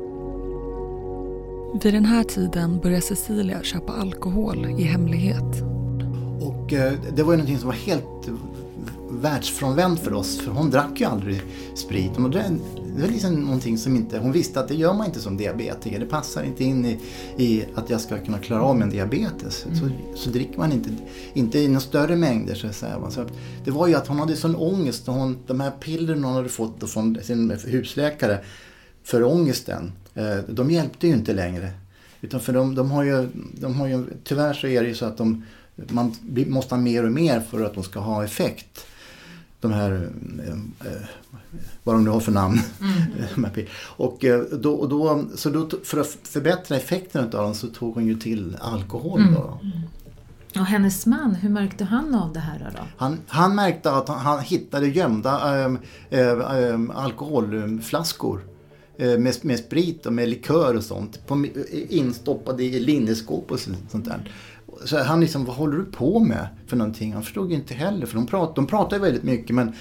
Vid 1.83 1.95
den 1.95 2.05
här 2.05 2.25
tiden 2.25 2.81
börjar 2.81 3.01
Cecilia 3.01 3.63
köpa 3.63 3.93
alkohol 3.93 4.67
i 4.79 4.83
hemlighet. 4.83 5.63
Och 6.41 6.73
eh, 6.73 6.93
det 7.17 7.23
var 7.23 7.33
ju 7.33 7.37
någonting 7.37 7.59
som 7.59 7.69
var 7.69 7.77
helt 7.77 8.29
världsfrånvänt 9.11 10.01
för 10.01 10.13
oss, 10.13 10.41
för 10.41 10.51
hon 10.51 10.71
drack 10.71 11.01
ju 11.01 11.07
aldrig 11.07 11.43
sprit. 11.75 12.17
Och 12.17 12.31
det, 12.97 13.03
var 13.03 13.09
liksom 13.09 13.35
någonting 13.35 13.79
som 13.79 13.97
inte, 13.97 14.19
hon 14.19 14.33
visste 14.33 14.61
att 14.61 14.69
det 14.69 14.75
gör 14.75 14.95
man 14.95 15.07
inte 15.07 15.21
som 15.21 15.37
diabetiker. 15.37 16.01
Det 16.01 16.07
passar 16.07 16.43
inte 16.43 16.65
in 16.65 16.87
i, 16.87 16.99
i 17.37 17.65
att 17.75 17.91
jag 17.91 18.01
ska 18.01 18.19
kunna 18.19 18.39
klara 18.39 18.63
av 18.63 18.83
en 18.83 18.91
diabetes. 18.91 19.67
Mm. 19.67 19.79
Så, 19.79 19.91
så 20.15 20.31
dricker 20.31 20.59
man 20.59 20.73
inte, 20.73 20.91
inte 21.33 21.59
i 21.59 21.69
några 21.69 21.81
större 21.81 22.17
mängder 22.17 22.55
så 22.55 22.67
att 22.67 22.77
säga. 22.77 23.11
Så 23.11 23.25
det 23.65 23.71
var 23.71 23.87
ju 23.87 23.95
att 23.95 24.07
hon 24.07 24.19
hade 24.19 24.37
sån 24.37 24.57
ångest. 24.57 25.09
Och 25.09 25.15
hon, 25.15 25.39
de 25.47 25.61
här 25.61 25.71
pillerna 25.71 26.27
hon 26.27 26.37
hade 26.37 26.49
fått 26.49 26.91
från 26.91 27.19
sin 27.23 27.51
husläkare 27.67 28.39
för 29.05 29.25
ångesten, 29.25 29.93
eh, 30.15 30.37
de 30.49 30.71
hjälpte 30.71 31.07
ju 31.07 31.13
inte 31.13 31.33
längre. 31.33 31.71
Utan 32.21 32.41
för 32.41 32.53
de, 32.53 32.75
de, 32.75 32.91
har 32.91 33.03
ju, 33.03 33.29
de 33.53 33.75
har 33.75 33.87
ju, 33.87 34.05
tyvärr 34.25 34.53
så 34.53 34.67
är 34.67 34.83
det 34.83 34.89
ju 34.89 34.95
så 34.95 35.05
att 35.05 35.17
de, 35.17 35.45
man 35.75 36.15
måste 36.47 36.75
ha 36.75 36.83
mer 36.83 37.05
och 37.05 37.13
mer 37.13 37.41
för 37.41 37.65
att 37.65 37.75
de 37.75 37.85
ska 37.85 38.01
ha 38.01 38.25
effekt 38.25 38.87
de 39.61 39.73
här, 39.73 40.11
eh, 40.47 40.53
eh, 40.91 41.03
vad 41.85 41.95
de 41.95 42.05
nu 42.05 42.11
har 42.11 42.21
för 42.21 42.33
namn. 42.33 42.61
Mm. 42.81 43.51
och 43.81 44.25
eh, 44.25 44.41
då, 44.41 44.73
och 44.73 44.89
då, 44.89 45.25
så 45.35 45.51
då, 45.51 45.69
för 45.85 46.01
att 46.01 46.19
förbättra 46.23 46.77
effekten 46.77 47.25
av 47.25 47.31
dem 47.31 47.55
så 47.55 47.67
tog 47.67 47.95
hon 47.95 48.07
ju 48.07 48.15
till 48.15 48.57
alkohol. 48.61 49.21
Mm. 49.21 49.35
Då. 49.35 49.61
Och 50.61 50.67
hennes 50.67 51.07
man, 51.07 51.35
hur 51.35 51.49
märkte 51.49 51.85
han 51.85 52.15
av 52.15 52.33
det 52.33 52.41
här 52.41 52.73
då? 52.77 52.83
Han, 52.97 53.19
han 53.27 53.55
märkte 53.55 53.93
att 53.93 54.09
han, 54.09 54.19
han 54.19 54.41
hittade 54.41 54.89
gömda 54.89 55.65
äh, 55.65 55.75
äh, 56.11 56.81
alkoholflaskor 56.95 58.41
med, 58.97 59.37
med 59.43 59.59
sprit 59.59 60.07
och 60.07 60.13
med 60.13 60.29
likör 60.29 60.77
och 60.77 60.85
sånt. 60.85 61.27
På, 61.27 61.47
instoppade 61.89 62.65
i 62.65 62.81
linneskåp 62.81 63.51
och 63.51 63.61
sånt 63.61 64.05
där 64.05 64.31
så 64.85 64.99
han 64.99 65.21
liksom, 65.21 65.45
vad 65.45 65.57
håller 65.57 65.77
du 65.77 65.85
på 65.85 66.21
med 66.21 66.49
för 66.67 66.77
någonting? 66.77 67.13
Han 67.13 67.23
förstod 67.23 67.51
ju 67.51 67.57
inte 67.57 67.75
heller, 67.75 68.07
för 68.07 68.15
de, 68.15 68.27
prat, 68.27 68.57
de 68.57 68.67
pratade 68.67 69.03
väldigt 69.03 69.23
mycket 69.23 69.57
men, 69.57 69.75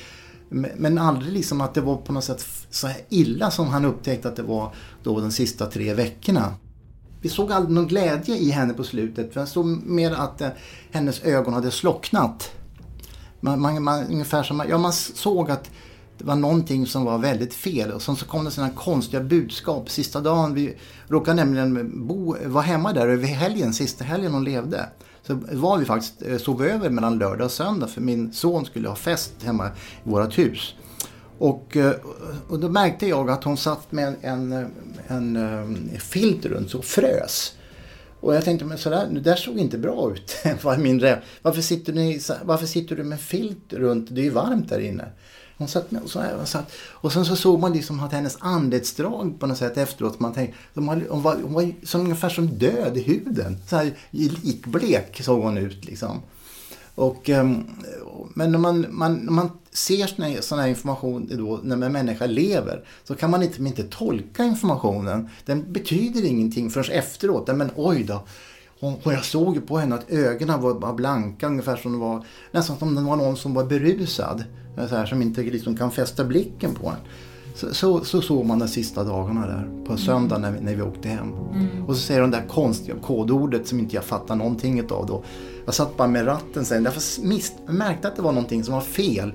men 0.77 0.98
aldrig 0.98 1.34
liksom 1.34 1.62
att 1.62 1.74
det 1.74 1.82
var 1.82 1.96
på 1.98 2.13
något 2.13 2.24
sätt 2.24 2.46
så 2.70 2.88
här 2.88 2.98
illa 3.10 3.51
som 3.51 3.68
han 3.68 3.86
upptäckte 3.86 4.27
att 4.27 4.36
det 4.36 4.44
var 4.44 4.74
då 5.03 5.20
de 5.20 5.32
sista 5.32 5.65
tre 5.65 5.94
veckorna. 5.94 6.53
Vi 7.22 7.29
såg 7.29 7.51
aldrig 7.51 7.75
någon 7.75 7.88
glädje 7.88 8.38
i 8.38 8.50
henne 8.50 8.74
på 8.74 8.84
slutet, 8.84 9.34
för 9.34 9.39
jag 9.39 9.48
såg 9.48 9.65
mer 9.65 10.12
att 10.12 10.41
eh, 10.41 10.50
hennes 10.91 11.24
ögon 11.24 11.53
hade 11.53 11.72
slocknat. 11.72 12.51
Man, 13.39 13.62
man, 13.62 13.84
man, 13.84 14.06
ungefär 14.08 14.44
som, 14.44 14.63
ja, 14.70 14.77
man 14.77 14.94
såg 14.94 15.51
att 15.51 15.70
det 16.20 16.26
var 16.26 16.36
någonting 16.36 16.88
som 16.88 17.06
var 17.06 17.18
väldigt 17.18 17.54
fel 17.54 17.92
och 17.92 18.02
sen 18.02 18.16
så 18.16 18.26
kom 18.26 18.46
det 18.46 18.52
sådana 18.52 18.74
konstiga 18.74 19.24
budskap 19.24 19.90
sista 19.90 20.22
dagen. 20.22 20.54
Vi 20.54 20.78
råkade 21.08 21.36
nämligen 21.36 22.08
bo, 22.08 22.36
vara 22.46 22.64
hemma 22.64 22.94
där 22.94 23.08
över 23.08 23.28
helgen, 23.28 23.74
sista 23.74 24.04
helgen 24.04 24.34
hon 24.34 24.44
levde. 24.44 24.90
Så 25.24 25.40
var 25.52 25.78
vi 25.78 25.86
faktiskt, 25.86 26.22
eh, 26.22 26.38
sov 26.38 26.64
över 26.64 26.90
mellan 26.90 27.18
lördag 27.18 27.46
och 27.46 27.52
söndag 27.52 27.88
för 27.88 28.02
min 28.02 28.34
son 28.34 28.66
skulle 28.66 28.90
ha 28.90 28.96
fest 28.96 29.34
hemma 29.44 29.68
i 30.04 30.10
vårt 30.10 30.38
hus. 30.38 30.76
Och, 31.38 31.78
eh, 31.78 31.94
och 32.50 32.60
då 32.60 32.70
märkte 32.70 33.08
jag 33.08 33.30
att 33.30 33.44
hon 33.44 33.58
satt 33.58 33.92
med 33.92 34.16
en, 34.22 34.52
eh, 34.52 34.60
en, 35.08 35.36
en, 35.36 35.36
en 35.94 36.00
filt 36.00 36.46
runt 36.46 36.74
och 36.74 36.86
frös. 36.86 37.54
Och 38.20 38.36
jag 38.36 38.46
tänkte, 38.46 38.66
men 38.66 38.78
sådär, 38.78 39.08
det 39.12 39.20
där 39.20 39.36
såg 39.36 39.58
inte 39.58 39.78
bra 39.78 40.12
ut. 40.12 40.38
varför, 41.42 41.62
sitter 41.62 41.94
ni, 41.94 42.22
varför 42.44 42.66
sitter 42.66 42.96
du 42.96 43.04
med 43.04 43.20
filt 43.20 43.74
runt? 43.74 44.08
Det 44.12 44.22
är 44.22 44.26
ju 44.26 44.30
varmt 44.30 44.70
där 44.70 44.80
inne. 44.80 45.06
Hon 45.60 45.68
satt 45.68 45.92
med 45.92 46.01
och 46.01 46.10
så 46.10 46.20
här, 46.20 46.36
och, 46.36 46.48
satt, 46.48 46.72
och 46.92 47.13
sen 47.13 47.25
så 47.25 47.36
såg 47.36 47.60
man 47.60 47.74
liksom 47.74 48.00
att 48.00 48.12
hennes 48.12 48.38
andetsdrag 48.39 49.39
på 49.39 49.48
något 49.48 49.58
sätt 49.58 49.78
efteråt. 49.78 50.20
Man 50.20 50.34
tänkte, 50.34 50.58
hon, 50.74 50.86
var, 51.24 51.38
hon 51.44 51.54
var 51.54 51.72
som, 51.84 52.01
ungefär 52.01 52.30
som 52.30 52.48
död 52.48 52.98
i 52.98 53.01
huden. 53.01 53.58
Så 53.68 53.75
här 53.75 53.98
likblek 54.12 55.22
såg 55.24 55.44
hon 55.44 55.58
ut 55.58 55.86
liksom. 55.86 56.22
Och, 56.96 57.30
ehm, 57.30 57.63
men 58.34 58.51
när 58.51 58.60
man, 58.60 58.86
man, 58.89 59.16
när 59.16 59.32
man 59.32 59.50
ser 59.72 60.42
sån 60.42 60.60
här 60.60 60.68
information 60.68 61.30
då, 61.32 61.60
när 61.63 61.86
en 61.86 61.92
människa 61.92 62.25
lever 62.25 62.84
så 63.04 63.16
kan 63.16 63.32
man 63.32 63.44
inte, 63.44 63.62
inte 63.62 63.84
tolka 63.84 64.44
informationen. 64.44 65.30
Den 65.46 65.74
betyder 65.74 66.25
ingenting 66.25 66.70
förrän 66.70 66.92
efteråt. 66.92 67.48
Men 67.48 67.72
oj 67.75 68.04
då, 68.04 68.24
hon, 68.80 68.96
jag 69.04 69.26
såg 69.26 69.56
ju 69.56 69.62
på 69.62 69.78
henne 69.78 69.96
att 69.96 70.10
ögonen 70.10 70.62
var 70.62 70.94
blanka 70.94 71.48
ungefär 71.48 71.76
som 71.76 71.92
det 71.92 71.98
var, 71.98 72.26
nästan 72.52 72.78
som 72.78 72.96
det 72.96 73.02
var 73.02 73.16
någon 73.16 73.38
som 73.38 73.54
var 73.54 73.64
berusad. 73.64 74.44
Så 74.76 74.96
här, 74.96 75.06
som 75.06 75.22
inte 75.22 75.42
liksom 75.42 75.78
kan 75.78 75.92
fästa 75.92 76.24
blicken 76.24 76.76
på 76.76 76.88
en. 76.90 76.96
Så, 77.56 77.74
så, 77.74 78.04
så 78.04 78.22
såg 78.22 78.46
man 78.46 78.60
de 78.60 78.68
sista 78.68 79.04
dagarna 79.04 79.48
där 79.48 79.86
på 79.86 79.98
söndagen 79.98 80.42
när 80.42 80.52
vi, 80.52 80.60
när 80.60 80.76
vi 80.76 80.82
åkte 80.82 81.10
hem. 81.10 81.34
Mm. 81.54 81.86
Och 81.86 81.96
så 81.96 82.02
säger 82.02 82.22
de 82.22 82.32
där 82.32 82.48
konstiga 82.48 82.98
kodordet 83.02 83.68
som 83.68 83.80
inte 83.80 83.96
jag 83.96 84.04
fattar 84.04 84.36
någonting 84.36 84.82
av 84.92 85.06
då. 85.06 85.24
Jag 85.66 85.74
satt 85.74 85.98
bara 85.98 86.08
med 86.08 86.28
ratten 86.28 86.66
sen. 86.66 86.84
Därför 86.84 87.72
märkte 87.72 88.08
att 88.08 88.16
det 88.16 88.22
var 88.22 88.32
någonting 88.32 88.64
som 88.64 88.74
var 88.74 88.82
fel. 88.82 89.34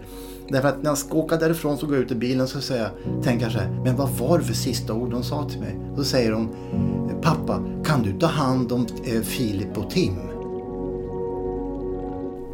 Därför 0.48 0.68
att 0.68 0.82
när 0.82 0.90
jag 0.90 0.98
ska 0.98 1.16
åka 1.16 1.36
därifrån 1.36 1.78
så 1.78 1.86
går 1.86 1.94
jag 1.94 2.04
ut 2.04 2.12
i 2.12 2.14
bilen 2.14 2.48
så 2.48 2.60
säger 2.60 2.82
jag, 2.82 3.24
tänker 3.24 3.44
jag 3.44 3.52
så 3.52 3.58
här, 3.58 3.80
men 3.84 3.96
vad 3.96 4.10
var 4.10 4.38
det 4.38 4.44
för 4.44 4.54
sista 4.54 4.94
ord 4.94 5.12
hon 5.12 5.24
sa 5.24 5.48
till 5.48 5.60
mig? 5.60 5.80
Då 5.96 6.04
säger 6.04 6.32
hon, 6.32 6.48
pappa 7.22 7.62
kan 7.84 8.02
du 8.02 8.18
ta 8.18 8.26
hand 8.26 8.72
om 8.72 8.86
eh, 9.04 9.22
Filip 9.22 9.78
och 9.78 9.90
Tim? 9.90 10.12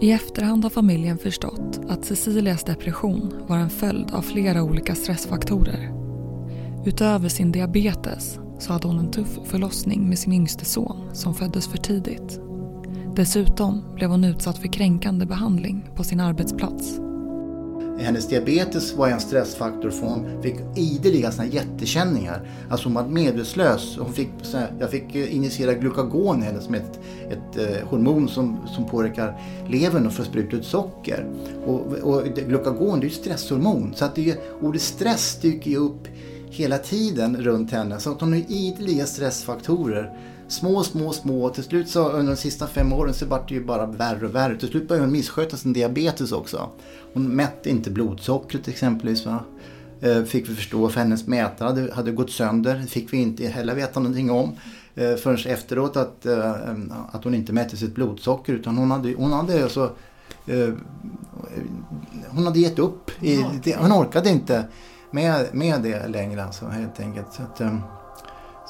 I 0.01 0.13
efterhand 0.13 0.63
har 0.63 0.71
familjen 0.71 1.19
förstått 1.19 1.81
att 1.89 2.05
Cecilias 2.05 2.65
depression 2.65 3.35
var 3.49 3.57
en 3.57 3.71
följd 3.71 4.11
av 4.11 4.23
flera 4.23 4.63
olika 4.63 4.95
stressfaktorer. 4.95 5.93
Utöver 6.87 7.29
sin 7.29 7.53
diabetes 7.53 8.39
så 8.59 8.73
hade 8.73 8.89
hon 8.89 8.99
en 8.99 9.11
tuff 9.11 9.39
förlossning 9.45 10.09
med 10.09 10.19
sin 10.19 10.33
yngste 10.33 10.65
son 10.65 11.11
som 11.13 11.35
föddes 11.35 11.69
för 11.69 11.79
tidigt. 11.79 12.41
Dessutom 13.17 13.83
blev 13.95 14.11
hon 14.11 14.25
utsatt 14.25 14.59
för 14.59 14.69
kränkande 14.69 15.27
behandling 15.27 15.91
på 15.97 16.05
sin 16.05 16.21
arbetsplats 16.21 17.01
hennes 18.01 18.29
diabetes 18.29 18.95
var 18.95 19.09
en 19.09 19.21
stressfaktor 19.21 19.91
för 19.91 20.07
hon 20.07 20.43
fick 20.43 20.55
ideliga 20.77 21.33
såna 21.33 21.49
jättekänningar. 21.49 22.51
Alltså 22.71 22.89
hon 22.89 22.95
var 22.95 23.07
medvetslös. 23.07 23.97
Hon 23.99 24.13
fick, 24.13 24.29
här, 24.53 24.73
jag 24.79 24.91
fick 24.91 25.15
eh, 25.15 25.37
injicera 25.37 25.75
glukagon 25.75 26.43
i 26.43 26.45
henne 26.45 26.61
som 26.61 26.75
är 26.75 26.79
ett, 26.79 27.01
ett 27.31 27.57
eh, 27.57 27.89
hormon 27.89 28.29
som, 28.29 28.59
som 28.67 28.89
påverkar 28.89 29.41
levern 29.69 30.07
och 30.07 30.13
får 30.13 30.25
spruta 30.25 30.57
ut 30.57 30.65
socker. 30.65 31.27
Och, 31.67 31.81
och 31.81 32.25
glukagon 32.25 33.01
det 33.01 33.07
är 33.07 33.09
ju 33.09 33.15
stresshormon. 33.15 33.93
Så 33.97 34.05
att 34.05 34.15
det, 34.15 34.37
ordet 34.61 34.83
stress 34.83 35.41
dyker 35.41 35.71
ju 35.71 35.77
upp 35.77 36.09
hela 36.51 36.79
tiden 36.79 37.37
runt 37.37 37.71
henne. 37.71 38.01
Så 38.01 38.13
att 38.13 38.21
hon 38.21 38.33
har 38.33 38.43
ideliga 38.49 39.07
stressfaktorer 39.07 40.17
små, 40.51 40.83
små, 40.85 41.13
små. 41.13 41.49
Till 41.51 41.65
slut 41.65 41.89
så 41.89 42.09
under 42.09 42.33
de 42.33 42.37
sista 42.37 42.67
fem 42.67 42.93
åren 42.93 43.15
så 43.15 43.27
vart 43.27 43.49
det 43.49 43.55
ju 43.55 43.65
bara 43.65 43.87
värre 43.87 44.27
och 44.27 44.35
värre. 44.35 44.57
Till 44.57 44.69
slut 44.69 44.89
började 44.89 45.07
hon 45.07 45.13
missköta 45.13 45.57
sin 45.57 45.73
diabetes 45.73 46.33
också. 46.33 46.71
Hon 47.13 47.37
mätte 47.37 47.71
inte 47.71 47.91
blodsockret 47.91 48.69
exempelvis. 48.69 49.27
Va? 49.27 49.45
Eh, 50.01 50.23
fick 50.23 50.49
vi 50.49 50.55
förstå 50.55 50.89
för 50.89 51.01
hennes 51.01 51.27
mätare 51.27 51.69
hade, 51.69 51.95
hade 51.95 52.13
gått 52.13 52.31
sönder. 52.31 52.75
Det 52.75 52.87
fick 52.87 53.13
vi 53.13 53.17
inte 53.17 53.47
heller 53.47 53.75
veta 53.75 54.01
någonting 54.01 54.31
om. 54.31 54.57
Eh, 54.95 55.15
förrän 55.15 55.53
efteråt 55.53 55.97
att, 55.97 56.27
eh, 56.27 56.55
att 57.13 57.25
hon 57.25 57.35
inte 57.35 57.53
mätte 57.53 57.77
sitt 57.77 57.95
blodsocker 57.95 58.53
utan 58.53 58.79
hon 58.79 58.91
hade, 58.91 59.15
hon 59.15 59.33
hade 59.33 59.63
alltså 59.63 59.93
hon 62.29 62.45
hade 62.45 62.59
gett 62.61 62.79
upp. 62.79 63.11
I, 63.21 63.37
hon 63.79 63.93
orkade 63.93 64.31
inte 64.31 64.65
med, 65.11 65.47
med 65.53 65.83
det 65.83 66.09
längre 66.09 66.45
alltså, 66.45 66.67
helt 66.67 67.01
enkelt. 67.01 67.27
Så 67.33 67.43
att, 67.43 67.61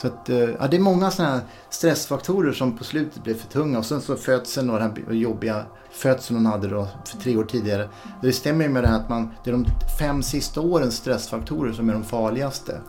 så 0.00 0.06
att, 0.06 0.28
eh, 0.28 0.38
ja, 0.38 0.68
det 0.70 0.76
är 0.76 0.80
många 0.80 1.10
sådana 1.10 1.40
stressfaktorer 1.70 2.52
som 2.52 2.78
på 2.78 2.84
slutet 2.84 3.24
blev 3.24 3.34
för 3.34 3.48
tunga 3.48 3.78
och 3.78 3.86
sen 3.86 4.00
så 4.00 4.16
födseln 4.16 4.70
och 4.70 4.78
den 4.78 4.92
här 5.06 5.14
jobbiga 5.14 5.64
födseln 5.90 6.36
hon 6.36 6.46
hade 6.46 6.68
då 6.68 6.88
för 7.04 7.18
tre 7.18 7.36
år 7.36 7.44
tidigare. 7.44 7.88
Det 8.22 8.32
stämmer 8.32 8.64
ju 8.64 8.70
med 8.70 8.82
det 8.82 8.88
här 8.88 8.96
att 8.96 9.08
man, 9.08 9.30
det 9.44 9.50
är 9.50 9.52
de 9.52 9.66
fem 9.98 10.22
sista 10.22 10.60
årens 10.60 10.96
stressfaktorer 10.96 11.72
som 11.72 11.88
är 11.88 11.92
de 11.92 12.04
farligaste. 12.04 12.80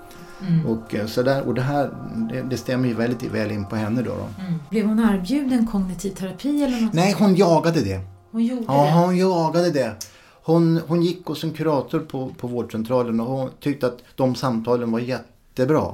Mm. 0.47 0.65
Och, 0.65 0.95
eh, 0.95 1.05
så 1.05 1.21
där, 1.21 1.47
och 1.47 1.53
det 1.53 1.61
här 1.61 1.89
det, 2.31 2.41
det, 2.41 2.57
stämmer 2.57 2.87
ju 2.87 2.93
väldigt 2.93 3.31
väl 3.31 3.51
in 3.51 3.65
på 3.65 3.75
henne 3.75 4.01
då. 4.01 4.09
då. 4.09 4.43
Mm. 4.43 4.59
Blev 4.69 4.85
hon 4.85 4.99
erbjuden 4.99 5.67
kognitiv 5.67 6.11
terapi 6.11 6.63
eller 6.63 6.81
något? 6.81 6.93
Nej, 6.93 7.15
hon 7.19 7.35
jagade 7.35 7.81
det. 7.81 7.99
Hon 8.31 8.45
gjorde 8.45 8.65
ja, 8.67 8.85
det? 8.85 8.91
hon 8.91 9.17
jagade 9.17 9.71
det. 9.71 9.95
Hon, 10.43 10.81
hon 10.87 11.01
gick 11.01 11.25
hos 11.25 11.43
en 11.43 11.51
kurator 11.51 11.99
på, 11.99 12.31
på 12.37 12.47
vårdcentralen 12.47 13.19
och 13.19 13.27
hon 13.27 13.49
tyckte 13.59 13.87
att 13.87 13.97
de 14.15 14.35
samtalen 14.35 14.91
var 14.91 14.99
jättebra. 14.99 15.93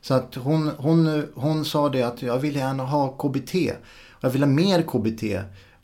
Så 0.00 0.14
att 0.14 0.34
hon, 0.34 0.70
hon, 0.78 1.24
hon 1.34 1.64
sa 1.64 1.88
det 1.88 2.02
att 2.02 2.22
jag 2.22 2.38
vill 2.38 2.56
gärna 2.56 2.84
ha 2.84 3.08
KBT. 3.08 3.54
Jag 4.20 4.30
vill 4.30 4.42
ha 4.42 4.48
mer 4.48 4.82
KBT. 4.82 5.22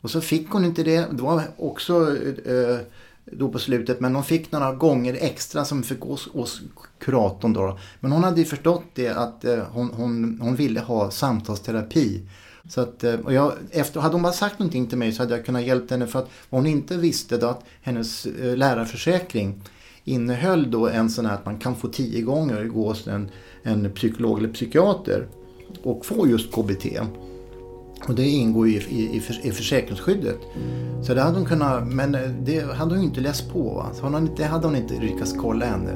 Och 0.01 0.11
så 0.11 0.21
fick 0.21 0.49
hon 0.49 0.65
inte 0.65 0.83
det. 0.83 1.07
Det 1.11 1.21
var 1.21 1.43
också 1.57 2.17
eh, 2.45 2.77
då 3.25 3.49
på 3.49 3.59
slutet. 3.59 3.99
Men 3.99 4.15
hon 4.15 4.23
fick 4.23 4.51
några 4.51 4.73
gånger 4.73 5.17
extra 5.19 5.65
som 5.65 5.83
fick 5.83 6.01
hos, 6.01 6.27
hos 6.27 6.61
kuratorn 6.99 7.53
då. 7.53 7.79
Men 7.99 8.11
hon 8.11 8.23
hade 8.23 8.39
ju 8.39 8.45
förstått 8.45 8.83
det 8.93 9.09
att 9.09 9.45
eh, 9.45 9.63
hon, 9.71 9.91
hon, 9.93 10.39
hon 10.41 10.55
ville 10.55 10.79
ha 10.79 11.11
samtalsterapi. 11.11 12.21
Så 12.69 12.81
att, 12.81 13.03
eh, 13.03 13.13
och 13.13 13.33
jag, 13.33 13.53
efter, 13.71 13.99
hade 13.99 14.15
hon 14.15 14.21
bara 14.21 14.33
sagt 14.33 14.59
någonting 14.59 14.87
till 14.87 14.97
mig 14.97 15.11
så 15.11 15.23
hade 15.23 15.35
jag 15.35 15.45
kunnat 15.45 15.63
hjälpa 15.63 15.93
henne 15.93 16.07
för 16.07 16.19
att 16.19 16.29
hon 16.49 16.65
inte 16.65 16.97
visste 16.97 17.37
då 17.37 17.47
att 17.47 17.63
hennes 17.81 18.25
eh, 18.25 18.57
lärarförsäkring 18.57 19.61
innehöll 20.05 20.71
då 20.71 20.87
en 20.87 21.09
sån 21.09 21.25
här 21.25 21.33
att 21.33 21.45
man 21.45 21.57
kan 21.57 21.75
få 21.75 21.87
tio 21.87 22.21
gånger 22.21 22.63
gå 22.63 22.87
hos 22.87 23.07
en, 23.07 23.29
en 23.63 23.91
psykolog 23.91 24.39
eller 24.39 24.49
psykiater 24.49 25.27
och 25.83 26.05
få 26.05 26.27
just 26.27 26.51
KBT. 26.51 26.85
Och 28.07 28.15
det 28.15 28.27
ingår 28.27 28.67
ju 28.67 28.73
i, 28.73 28.79
i, 28.79 29.17
i 29.43 29.51
försäkringsskyddet. 29.51 30.39
Så 31.01 31.13
det 31.13 31.21
hade 31.21 31.37
hon 31.37 31.45
kunnat, 31.45 31.93
men 31.93 32.11
det 32.39 32.73
hade 32.73 32.95
hon 32.95 33.03
inte 33.03 33.21
läst 33.21 33.53
på. 33.53 33.59
Va? 33.59 33.85
Så 33.93 34.05
hon, 34.05 34.29
det 34.37 34.43
hade 34.43 34.67
hon 34.67 34.75
inte 34.75 34.93
lyckats 34.93 35.33
kolla 35.33 35.65
ännu. 35.65 35.93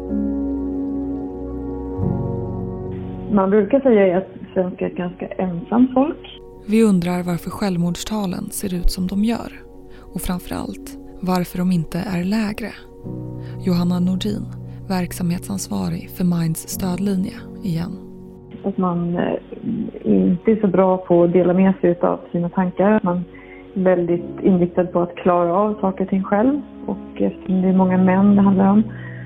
Man 3.34 3.50
brukar 3.50 3.80
säga 3.80 4.18
att 4.18 4.28
svenskar 4.54 4.86
är 4.86 4.90
ett 4.90 4.98
ganska 4.98 5.28
ensamt 5.28 5.94
folk. 5.94 6.40
Vi 6.68 6.84
undrar 6.84 7.24
varför 7.24 7.50
självmordstalen 7.50 8.50
ser 8.52 8.74
ut 8.74 8.92
som 8.92 9.08
de 9.08 9.24
gör. 9.24 9.54
Och 10.14 10.22
framförallt 10.22 10.98
varför 11.22 11.58
de 11.58 11.72
inte 11.72 12.00
är 12.00 12.24
lägre. 12.24 12.72
Johanna 13.66 14.00
Nordin, 14.00 14.46
verksamhetsansvarig 14.90 16.10
för 16.10 16.24
Minds 16.24 16.68
stödlinje, 16.68 17.38
igen. 17.64 17.92
Att 18.64 18.78
man 18.78 19.16
eh, 19.16 19.34
inte 20.04 20.52
är 20.52 20.62
så 20.62 20.68
bra 20.68 20.98
på 20.98 21.24
att 21.24 21.34
dela 21.34 21.54
med 21.54 21.74
sig 21.82 22.00
av 22.02 22.20
sina 22.32 22.50
tankar. 22.50 23.00
Man 23.04 23.24
är 23.76 23.84
väldigt 23.84 24.40
inriktad 24.44 24.86
på 24.86 25.02
att 25.02 25.16
klara 25.16 25.54
av 25.54 25.80
saker 25.82 26.04
och 26.04 26.10
ting 26.10 26.24
själv. 26.24 26.62
Och 26.86 27.22
eftersom 27.22 27.62
det 27.62 27.68
är 27.68 27.74
många 27.74 27.98
män 27.98 28.36
det 28.36 28.42
handlar 28.42 28.70
om, 28.70 28.84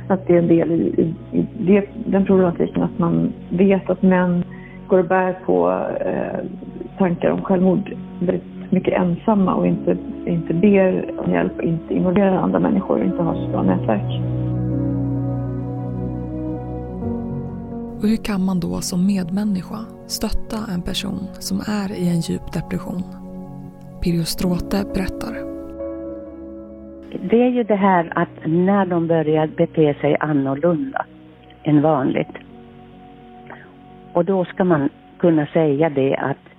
att 0.08 0.28
det 0.28 0.34
är 0.34 0.40
en 0.40 0.48
del 0.48 0.72
i, 0.72 0.76
i, 0.76 1.38
i 1.40 1.48
det, 1.58 1.88
den 2.06 2.26
problematiken 2.26 2.84
att 2.84 3.00
man 3.00 3.34
vet 3.50 3.90
att 3.90 4.02
män 4.02 4.44
går 4.88 5.00
och 5.00 5.08
bär 5.08 5.34
på 5.46 5.86
eh, 6.00 6.46
tankar 6.98 7.30
om 7.30 7.42
självmord 7.42 7.96
väldigt 8.20 8.53
mycket 8.74 8.94
ensamma 8.94 9.56
och 9.56 9.68
inte, 9.68 9.98
inte 10.26 10.54
ber 10.54 11.20
om 11.20 11.32
hjälp 11.32 11.58
och 11.58 11.64
inte 11.64 11.94
involverar 11.94 12.36
andra 12.36 12.60
människor 12.60 13.00
och 13.00 13.06
inte 13.06 13.24
har 13.24 13.36
så 13.36 13.48
bra 13.48 13.64
nätverk. 13.64 14.22
Och 18.02 18.10
hur 18.10 18.24
kan 18.24 18.46
man 18.46 18.60
då 18.60 18.82
som 18.82 19.08
medmänniska 19.08 19.80
stötta 20.08 20.58
en 20.74 20.82
person 20.82 21.20
som 21.34 21.58
är 21.60 21.92
i 21.92 22.10
en 22.10 22.22
djup 22.22 22.54
depression? 22.54 23.04
Pirjo 24.02 24.24
Stråte 24.24 24.84
berättar. 24.94 25.34
Det 27.30 27.42
är 27.42 27.50
ju 27.50 27.64
det 27.64 27.76
här 27.76 28.12
att 28.16 28.36
när 28.46 28.86
de 28.86 29.08
börjar 29.08 29.48
bete 29.48 29.94
sig 30.02 30.18
annorlunda 30.20 31.06
än 31.64 31.82
vanligt. 31.82 32.36
Och 34.14 34.26
då 34.26 34.46
ska 34.46 34.64
man 34.64 34.90
kunna 35.18 35.46
säga 35.46 35.90
det 35.90 36.16
att 36.16 36.53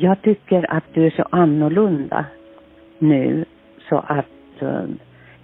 jag 0.00 0.22
tycker 0.22 0.72
att 0.72 0.84
du 0.92 1.06
är 1.06 1.10
så 1.10 1.24
annorlunda 1.30 2.24
nu 2.98 3.44
Så 3.88 3.96
att 3.96 4.62
uh, 4.62 4.84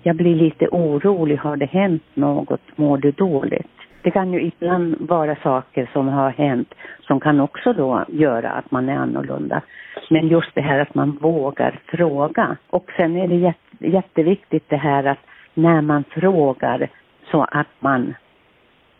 jag 0.02 0.16
blir 0.16 0.34
lite 0.34 0.68
orolig. 0.68 1.36
Har 1.36 1.56
det 1.56 1.66
hänt 1.66 2.02
något? 2.14 2.60
Mår 2.76 2.98
du 2.98 3.10
dåligt? 3.10 3.66
Det 4.02 4.10
kan 4.10 4.32
ju 4.32 4.42
ibland 4.42 4.96
vara 5.00 5.36
saker 5.42 5.90
som 5.92 6.08
har 6.08 6.30
hänt 6.30 6.74
som 7.06 7.20
kan 7.20 7.40
också 7.40 7.72
då 7.72 8.04
göra 8.08 8.50
att 8.50 8.70
man 8.70 8.88
är 8.88 8.96
annorlunda. 8.96 9.62
Men 10.10 10.28
just 10.28 10.54
det 10.54 10.60
här 10.60 10.78
att 10.78 10.94
man 10.94 11.10
vågar 11.10 11.80
fråga. 11.86 12.56
Och 12.70 12.90
sen 12.96 13.16
är 13.16 13.28
det 13.28 13.34
jätte, 13.34 13.86
jätteviktigt 13.86 14.68
det 14.68 14.76
här 14.76 15.04
att 15.04 15.18
när 15.54 15.80
man 15.80 16.04
frågar 16.04 16.88
så 17.30 17.46
att 17.50 17.72
man 17.80 18.14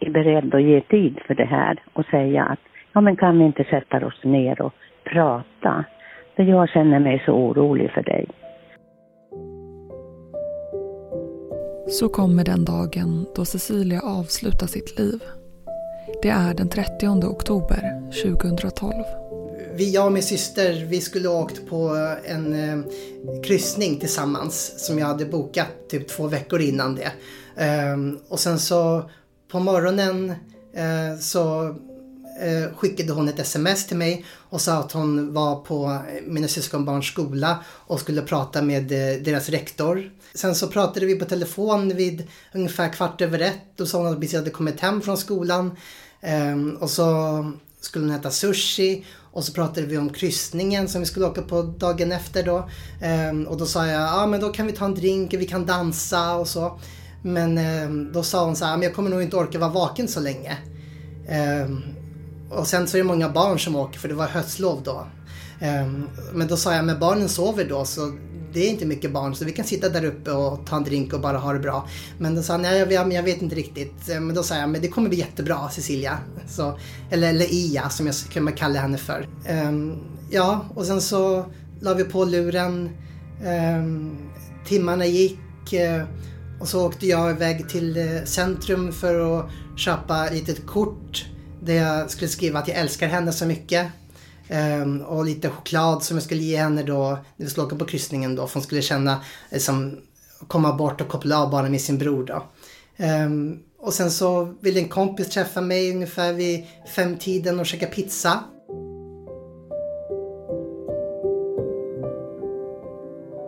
är 0.01 0.11
beredd 0.11 0.55
att 0.55 0.62
ge 0.62 0.81
tid 0.81 1.21
för 1.27 1.35
det 1.35 1.45
här 1.45 1.79
och 1.92 2.05
säga 2.05 2.45
att 2.45 2.61
ja 2.92 3.01
men 3.01 3.16
kan 3.16 3.38
vi 3.38 3.45
inte 3.45 3.64
sätta 3.64 4.07
oss 4.07 4.25
ner 4.25 4.62
och 4.62 4.75
prata? 5.12 5.85
För 6.37 6.42
jag 6.42 6.69
känner 6.69 6.99
mig 6.99 7.23
så 7.27 7.33
orolig 7.33 7.90
för 7.90 8.03
dig. 8.03 8.27
Så 11.88 12.09
kommer 12.09 12.45
den 12.45 12.64
dagen 12.64 13.27
då 13.37 13.45
Cecilia 13.45 14.01
avslutar 14.01 14.66
sitt 14.66 14.99
liv. 14.99 15.21
Det 16.23 16.29
är 16.29 16.55
den 16.55 16.69
30 16.69 17.07
oktober 17.27 17.81
2012. 18.23 18.92
Vi, 19.75 19.95
jag 19.95 20.07
och 20.07 20.12
min 20.12 20.23
syster, 20.23 20.85
vi 20.85 21.01
skulle 21.01 21.29
ha 21.29 21.42
åkt 21.42 21.69
på 21.69 21.97
en 22.25 22.53
eh, 22.53 22.85
kryssning 23.42 23.99
tillsammans 23.99 24.87
som 24.87 24.99
jag 24.99 25.07
hade 25.07 25.25
bokat 25.25 25.69
typ 25.88 26.09
två 26.09 26.27
veckor 26.27 26.61
innan 26.61 26.95
det. 26.95 27.12
Um, 27.95 28.19
och 28.29 28.40
sen 28.40 28.59
så 28.59 29.11
på 29.53 29.61
morgonen 29.61 30.31
eh, 30.75 31.19
så 31.21 31.75
Eh, 32.40 32.77
skickade 32.77 33.12
hon 33.12 33.29
ett 33.29 33.38
sms 33.38 33.87
till 33.87 33.96
mig 33.96 34.25
och 34.51 34.61
sa 34.61 34.72
att 34.72 34.92
hon 34.92 35.35
var 35.35 35.57
på 35.57 35.99
mina 36.27 36.49
syskonbarns 36.49 37.07
skola 37.07 37.64
och 37.66 38.01
skulle 38.01 38.22
prata 38.22 38.62
med 38.62 38.92
eh, 38.92 39.22
deras 39.22 39.49
rektor. 39.49 40.11
Sen 40.35 40.55
så 40.55 40.68
pratade 40.68 41.07
vi 41.07 41.14
på 41.14 41.25
telefon 41.25 41.96
vid 41.96 42.27
ungefär 42.55 42.92
kvart 42.92 43.20
över 43.20 43.38
ett. 43.38 43.61
Då 43.77 43.87
sa 43.87 43.99
hon 43.99 44.12
att 44.12 44.18
vi 44.18 44.37
hade 44.37 44.51
kommit 44.51 44.81
hem 44.81 45.01
från 45.01 45.16
skolan. 45.16 45.77
Ehm, 46.20 46.77
och 46.77 46.90
så 46.90 47.53
skulle 47.81 48.05
hon 48.05 48.14
äta 48.14 48.31
sushi 48.31 49.05
och 49.33 49.44
så 49.44 49.53
pratade 49.53 49.87
vi 49.87 49.99
om 49.99 50.11
kryssningen 50.11 50.88
som 50.88 51.01
vi 51.01 51.07
skulle 51.07 51.27
åka 51.27 51.42
på 51.42 51.62
dagen 51.62 52.12
efter 52.12 52.42
då. 52.42 52.68
Ehm, 53.03 53.46
och 53.46 53.57
då 53.57 53.66
sa 53.66 53.87
jag, 53.87 54.03
ja 54.03 54.27
men 54.27 54.40
då 54.40 54.49
kan 54.49 54.66
vi 54.66 54.72
ta 54.72 54.85
en 54.85 54.94
drink, 54.94 55.35
vi 55.35 55.46
kan 55.46 55.66
dansa 55.66 56.35
och 56.35 56.49
så. 56.49 56.81
Men 57.22 57.59
ehm, 57.59 58.12
då 58.12 58.22
sa 58.22 58.44
hon 58.44 58.57
så 58.57 58.64
här, 58.64 58.77
men 58.77 58.83
jag 58.83 58.94
kommer 58.94 59.11
nog 59.11 59.22
inte 59.22 59.37
orka 59.37 59.59
vara 59.59 59.70
vaken 59.70 60.09
så 60.09 60.20
länge. 60.20 60.57
Och 62.51 62.67
sen 62.67 62.89
så 62.89 62.97
är 62.97 62.99
det 62.99 63.09
många 63.09 63.29
barn 63.29 63.59
som 63.59 63.77
åker 63.77 63.99
för 63.99 64.09
det 64.09 64.15
var 64.15 64.27
höstlov 64.27 64.83
då. 64.85 65.07
Ehm, 65.61 66.09
men 66.33 66.49
då 66.49 66.57
sa 66.57 66.75
jag, 66.75 66.85
men 66.85 66.99
barnen 66.99 67.29
sover 67.29 67.65
då 67.65 67.85
så 67.85 68.13
det 68.53 68.67
är 68.67 68.71
inte 68.71 68.87
mycket 68.87 69.13
barn 69.13 69.35
så 69.35 69.45
vi 69.45 69.53
kan 69.53 69.65
sitta 69.65 69.89
där 69.89 70.05
uppe 70.05 70.31
och 70.31 70.67
ta 70.67 70.77
en 70.77 70.85
drink 70.85 71.13
och 71.13 71.21
bara 71.21 71.39
ha 71.39 71.53
det 71.53 71.59
bra. 71.59 71.89
Men 72.19 72.35
då 72.35 72.43
sa 72.43 72.53
han, 72.53 72.63
nej 72.63 72.79
jag, 72.79 73.13
jag 73.13 73.23
vet 73.23 73.43
inte 73.43 73.57
riktigt. 73.57 74.09
Ehm, 74.09 74.27
men 74.27 74.37
då 74.37 74.43
sa 74.43 74.57
jag, 74.57 74.69
men 74.69 74.81
det 74.81 74.89
kommer 74.89 75.09
bli 75.09 75.19
jättebra 75.19 75.69
Cecilia. 75.69 76.19
Så, 76.49 76.79
eller, 77.11 77.29
eller 77.29 77.47
Ia 77.55 77.89
som 77.89 78.07
jag 78.07 78.15
kunde 78.15 78.53
kalla 78.53 78.81
henne 78.81 78.99
för. 78.99 79.29
Um, 79.51 79.99
ja, 80.31 80.65
och 80.75 80.87
sen 80.87 81.01
så 81.01 81.45
la 81.81 81.95
vi 81.95 82.05
på 82.05 82.25
luren. 82.25 82.91
Um, 83.79 84.19
timmarna 84.67 85.07
gick. 85.07 85.39
Uh, 85.73 86.05
och 86.61 86.69
så 86.69 86.87
åkte 86.87 87.07
jag 87.07 87.31
iväg 87.31 87.69
till 87.69 87.97
uh, 87.97 88.25
centrum 88.25 88.93
för 88.93 89.39
att 89.39 89.51
köpa 89.77 90.27
ett 90.27 90.33
litet 90.33 90.67
kort 90.67 91.27
där 91.67 91.75
jag 91.75 92.11
skulle 92.11 92.29
skriva 92.29 92.59
att 92.59 92.69
jag 92.69 92.77
älskar 92.77 93.09
henne 93.09 93.33
så 93.33 93.47
mycket. 93.47 93.87
Um, 94.51 95.01
och 95.01 95.25
lite 95.25 95.51
choklad 95.51 96.03
som 96.03 96.17
jag 96.17 96.25
skulle 96.25 96.43
ge 96.43 96.57
henne 96.57 96.83
då 96.83 97.19
när 97.37 97.47
vi 97.47 97.51
skulle 97.51 97.67
åka 97.67 97.77
på 97.77 97.85
kryssningen 97.85 98.37
då. 98.37 98.47
För 98.47 98.55
hon 98.55 98.63
skulle 98.63 98.83
känna, 98.83 99.21
liksom, 99.51 99.99
komma 100.49 100.73
bort 100.73 101.01
och 101.01 101.09
koppla 101.09 101.43
av 101.43 101.51
barnen 101.51 101.71
med 101.71 101.81
sin 101.81 101.99
bror 101.99 102.25
då. 102.25 102.43
Um, 103.05 103.63
och 103.79 103.93
sen 103.93 104.11
så 104.11 104.55
ville 104.61 104.81
en 104.81 104.89
kompis 104.89 105.29
träffa 105.29 105.61
mig 105.61 105.91
ungefär 105.91 106.33
vid 106.33 106.67
femtiden 106.95 107.61
och 107.61 107.67
käka 107.67 107.87
pizza. 107.87 108.41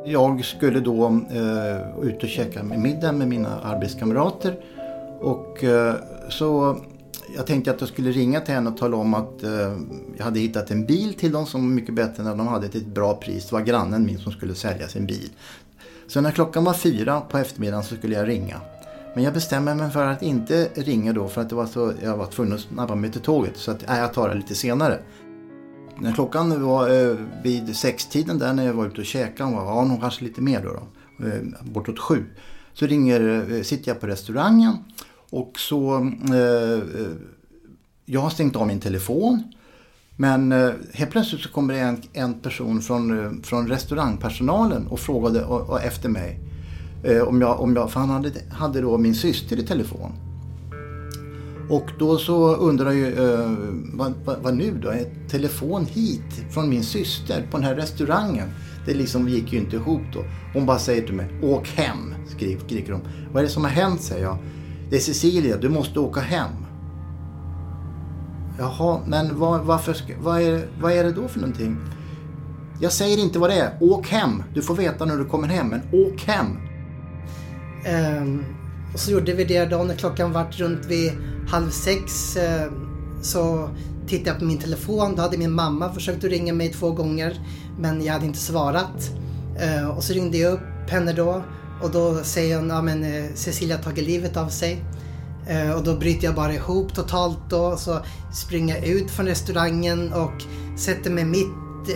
Jag 0.04 0.44
skulle 0.44 0.80
då 0.80 1.08
uh, 1.08 2.08
ut 2.08 2.22
och 2.22 2.28
käka 2.28 2.62
middag 2.62 3.12
med 3.12 3.28
mina 3.28 3.60
arbetskamrater. 3.60 4.56
Och 5.20 5.62
uh, 5.62 5.94
så 6.28 6.78
jag 7.38 7.46
tänkte 7.46 7.70
att 7.70 7.80
jag 7.80 7.88
skulle 7.88 8.10
ringa 8.10 8.40
till 8.40 8.54
henne 8.54 8.70
och 8.70 8.76
tala 8.76 8.96
om 8.96 9.14
att 9.14 9.42
eh, 9.42 9.76
jag 10.16 10.24
hade 10.24 10.40
hittat 10.40 10.70
en 10.70 10.86
bil 10.86 11.14
till 11.14 11.32
dem 11.32 11.46
som 11.46 11.60
var 11.60 11.74
mycket 11.74 11.94
bättre 11.94 12.22
när 12.22 12.36
de 12.36 12.46
hade 12.46 12.68
till 12.68 12.80
ett 12.80 12.86
bra 12.86 13.14
pris. 13.14 13.46
Det 13.46 13.52
var 13.52 13.60
grannen 13.60 14.06
min 14.06 14.18
som 14.18 14.32
skulle 14.32 14.54
sälja 14.54 14.88
sin 14.88 15.06
bil. 15.06 15.30
Så 16.06 16.20
när 16.20 16.30
klockan 16.30 16.64
var 16.64 16.74
fyra 16.74 17.20
på 17.20 17.38
eftermiddagen 17.38 17.84
så 17.84 17.96
skulle 17.96 18.14
jag 18.14 18.28
ringa. 18.28 18.60
Men 19.14 19.24
jag 19.24 19.34
bestämde 19.34 19.74
mig 19.74 19.90
för 19.90 20.06
att 20.06 20.22
inte 20.22 20.68
ringa 20.74 21.12
då 21.12 21.28
för 21.28 21.40
att 21.40 21.48
det 21.48 21.54
var 21.54 21.66
så, 21.66 21.92
jag 22.02 22.16
var 22.16 22.26
tvungen 22.26 22.54
att 22.54 22.60
snabba 22.60 22.94
mig 22.94 23.12
till 23.12 23.20
tåget. 23.20 23.56
Så 23.56 23.70
att, 23.70 23.84
nej, 23.88 24.00
jag 24.00 24.14
tar 24.14 24.28
det 24.28 24.34
lite 24.34 24.54
senare. 24.54 24.98
När 25.98 26.12
klockan 26.12 26.62
var 26.62 27.10
eh, 27.10 27.16
vid 27.42 27.76
sextiden 27.76 28.38
där 28.38 28.52
när 28.52 28.66
jag 28.66 28.74
var 28.74 28.86
ute 28.86 29.00
och 29.00 29.06
käkade, 29.06 29.54
var 29.54 29.64
ja, 29.64 29.98
kanske 30.00 30.24
lite 30.24 30.40
mer 30.40 30.62
då, 30.62 30.82
då 31.18 31.26
eh, 31.26 31.42
bortåt 31.62 31.98
sju. 31.98 32.24
Så 32.72 32.86
ringer, 32.86 33.52
eh, 33.52 33.62
sitter 33.62 33.90
jag 33.90 34.00
på 34.00 34.06
restaurangen 34.06 34.76
och 35.30 35.52
så, 35.58 35.94
eh, 36.30 37.00
eh, 37.00 37.12
jag 38.04 38.20
har 38.20 38.30
stängt 38.30 38.56
av 38.56 38.66
min 38.66 38.80
telefon. 38.80 39.42
Men 40.16 40.52
eh, 40.52 40.70
helt 40.92 41.10
plötsligt 41.10 41.40
så 41.40 41.48
kommer 41.48 41.74
det 41.74 41.80
en, 41.80 42.02
en 42.12 42.34
person 42.34 42.82
från, 42.82 43.24
eh, 43.24 43.32
från 43.42 43.68
restaurangpersonalen 43.68 44.86
och 44.86 45.00
frågade 45.00 45.44
och, 45.44 45.70
och 45.70 45.82
efter 45.82 46.08
mig. 46.08 46.40
Eh, 47.04 47.22
om 47.22 47.40
jag, 47.40 47.60
om 47.60 47.76
jag, 47.76 47.90
för 47.90 48.00
han 48.00 48.10
hade, 48.10 48.30
hade 48.50 48.80
då 48.80 48.98
min 48.98 49.14
syster 49.14 49.56
i 49.56 49.66
telefon. 49.66 50.12
Och 51.70 51.90
då 51.98 52.18
så 52.18 52.56
undrar 52.56 52.86
jag 52.86 52.96
ju, 52.96 53.32
eh, 53.32 53.50
vad, 53.92 54.12
vad, 54.24 54.38
vad, 54.42 54.54
nu 54.54 54.78
då? 54.82 54.90
Ett 54.90 55.30
telefon 55.30 55.86
hit 55.86 56.44
från 56.50 56.68
min 56.68 56.82
syster 56.82 57.46
på 57.50 57.56
den 57.56 57.66
här 57.66 57.74
restaurangen. 57.74 58.48
Det 58.86 58.94
liksom 58.94 59.28
gick 59.28 59.52
ju 59.52 59.58
inte 59.58 59.76
ihop 59.76 60.02
då. 60.12 60.24
Hon 60.54 60.66
bara 60.66 60.78
säger 60.78 61.02
till 61.02 61.14
mig, 61.14 61.28
åk 61.42 61.68
hem, 61.68 62.14
skriker 62.36 62.92
hon. 62.92 63.08
Vad 63.32 63.42
är 63.42 63.46
det 63.46 63.52
som 63.52 63.64
har 63.64 63.70
hänt, 63.70 64.02
säger 64.02 64.24
jag. 64.24 64.38
Det 64.90 64.96
är 64.96 65.00
Cecilia, 65.00 65.56
du 65.56 65.68
måste 65.68 66.00
åka 66.00 66.20
hem. 66.20 66.50
Jaha, 68.58 69.00
men 69.06 69.38
vad, 69.38 69.60
varför, 69.60 69.96
vad, 70.20 70.42
är, 70.42 70.68
vad 70.80 70.92
är 70.92 71.04
det 71.04 71.12
då 71.12 71.28
för 71.28 71.40
någonting? 71.40 71.76
Jag 72.80 72.92
säger 72.92 73.18
inte 73.18 73.38
vad 73.38 73.50
det 73.50 73.56
är. 73.56 73.78
Åk 73.80 74.08
hem. 74.08 74.42
Du 74.54 74.62
får 74.62 74.74
veta 74.74 75.04
när 75.04 75.16
du 75.16 75.24
kommer 75.24 75.48
hem, 75.48 75.68
men 75.68 75.80
åk 75.92 76.24
hem. 76.24 76.46
Um, 78.20 78.44
och 78.94 79.00
så 79.00 79.10
gjorde 79.10 79.32
vi 79.34 79.44
det 79.44 79.64
då 79.64 79.82
när 79.82 79.94
klockan 79.94 80.32
var 80.32 80.46
runt 80.50 80.86
vid 80.86 81.12
halv 81.48 81.70
sex. 81.70 82.36
Uh, 82.36 82.72
så 83.22 83.70
tittade 84.06 84.30
jag 84.30 84.38
på 84.38 84.44
min 84.44 84.58
telefon. 84.58 85.14
Då 85.16 85.22
hade 85.22 85.38
min 85.38 85.52
mamma 85.52 85.92
försökt 85.92 86.24
att 86.24 86.30
ringa 86.30 86.52
mig 86.52 86.68
två 86.68 86.90
gånger, 86.90 87.40
men 87.78 88.04
jag 88.04 88.12
hade 88.12 88.26
inte 88.26 88.38
svarat. 88.38 89.10
Uh, 89.64 89.88
och 89.88 90.04
så 90.04 90.12
ringde 90.12 90.38
jag 90.38 90.52
upp 90.52 90.90
henne 90.90 91.12
då 91.12 91.42
och 91.82 91.90
då 91.90 92.24
säger 92.24 92.56
hon, 92.56 92.68
ja 92.68 92.82
men 92.82 93.04
eh, 93.04 93.24
Cecilia 93.34 93.76
har 93.76 93.82
tagit 93.82 94.04
livet 94.04 94.36
av 94.36 94.48
sig. 94.48 94.84
Eh, 95.48 95.70
och 95.70 95.84
då 95.84 95.96
bryter 95.96 96.24
jag 96.24 96.34
bara 96.34 96.54
ihop 96.54 96.94
totalt 96.94 97.38
då. 97.50 97.76
Så 97.76 98.00
springer 98.32 98.76
jag 98.76 98.86
ut 98.86 99.10
från 99.10 99.26
restaurangen 99.26 100.12
och 100.12 100.42
sätter 100.78 101.10
mig 101.10 101.24
mitt 101.24 101.46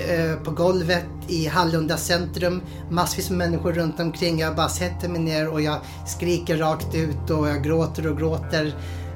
eh, 0.08 0.34
på 0.44 0.50
golvet 0.50 1.04
i 1.28 1.46
Hallunda 1.46 1.96
centrum. 1.96 2.62
Massvis 2.90 3.30
med 3.30 3.38
människor 3.38 3.72
runt 3.72 4.00
omkring. 4.00 4.38
Jag 4.38 4.56
bara 4.56 4.68
sätter 4.68 5.08
mig 5.08 5.20
ner 5.20 5.48
och 5.48 5.60
jag 5.62 5.80
skriker 6.06 6.56
rakt 6.56 6.94
ut 6.94 7.30
och 7.30 7.48
jag 7.48 7.64
gråter 7.64 8.10
och 8.10 8.18
gråter. 8.18 8.74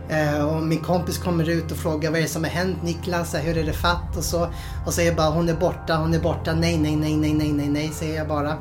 Eh, 0.09 0.47
och 0.47 0.63
min 0.63 0.81
kompis 0.81 1.19
kommer 1.19 1.49
ut 1.49 1.71
och 1.71 1.77
frågar 1.77 2.11
vad 2.11 2.19
är 2.19 2.23
det 2.23 2.29
som 2.29 2.45
har 2.45 2.51
hänt 2.51 2.83
Niklas? 2.83 3.35
Hur 3.35 3.59
är 3.59 3.65
det 3.65 3.73
fatt? 3.73 4.17
Och 4.17 4.25
så. 4.25 4.49
Och 4.87 4.95
säger 4.95 5.15
bara 5.15 5.31
hon 5.31 5.49
är 5.49 5.57
borta, 5.57 5.97
hon 5.97 6.15
är 6.15 6.21
borta. 6.21 6.55
Nej, 6.55 6.79
nej, 6.79 6.97
nej, 6.97 7.17
nej, 7.17 7.35
nej, 7.35 7.53
nej, 7.53 7.69
nej, 7.69 7.91
säger 7.95 8.17
jag 8.17 8.29
bara. 8.29 8.57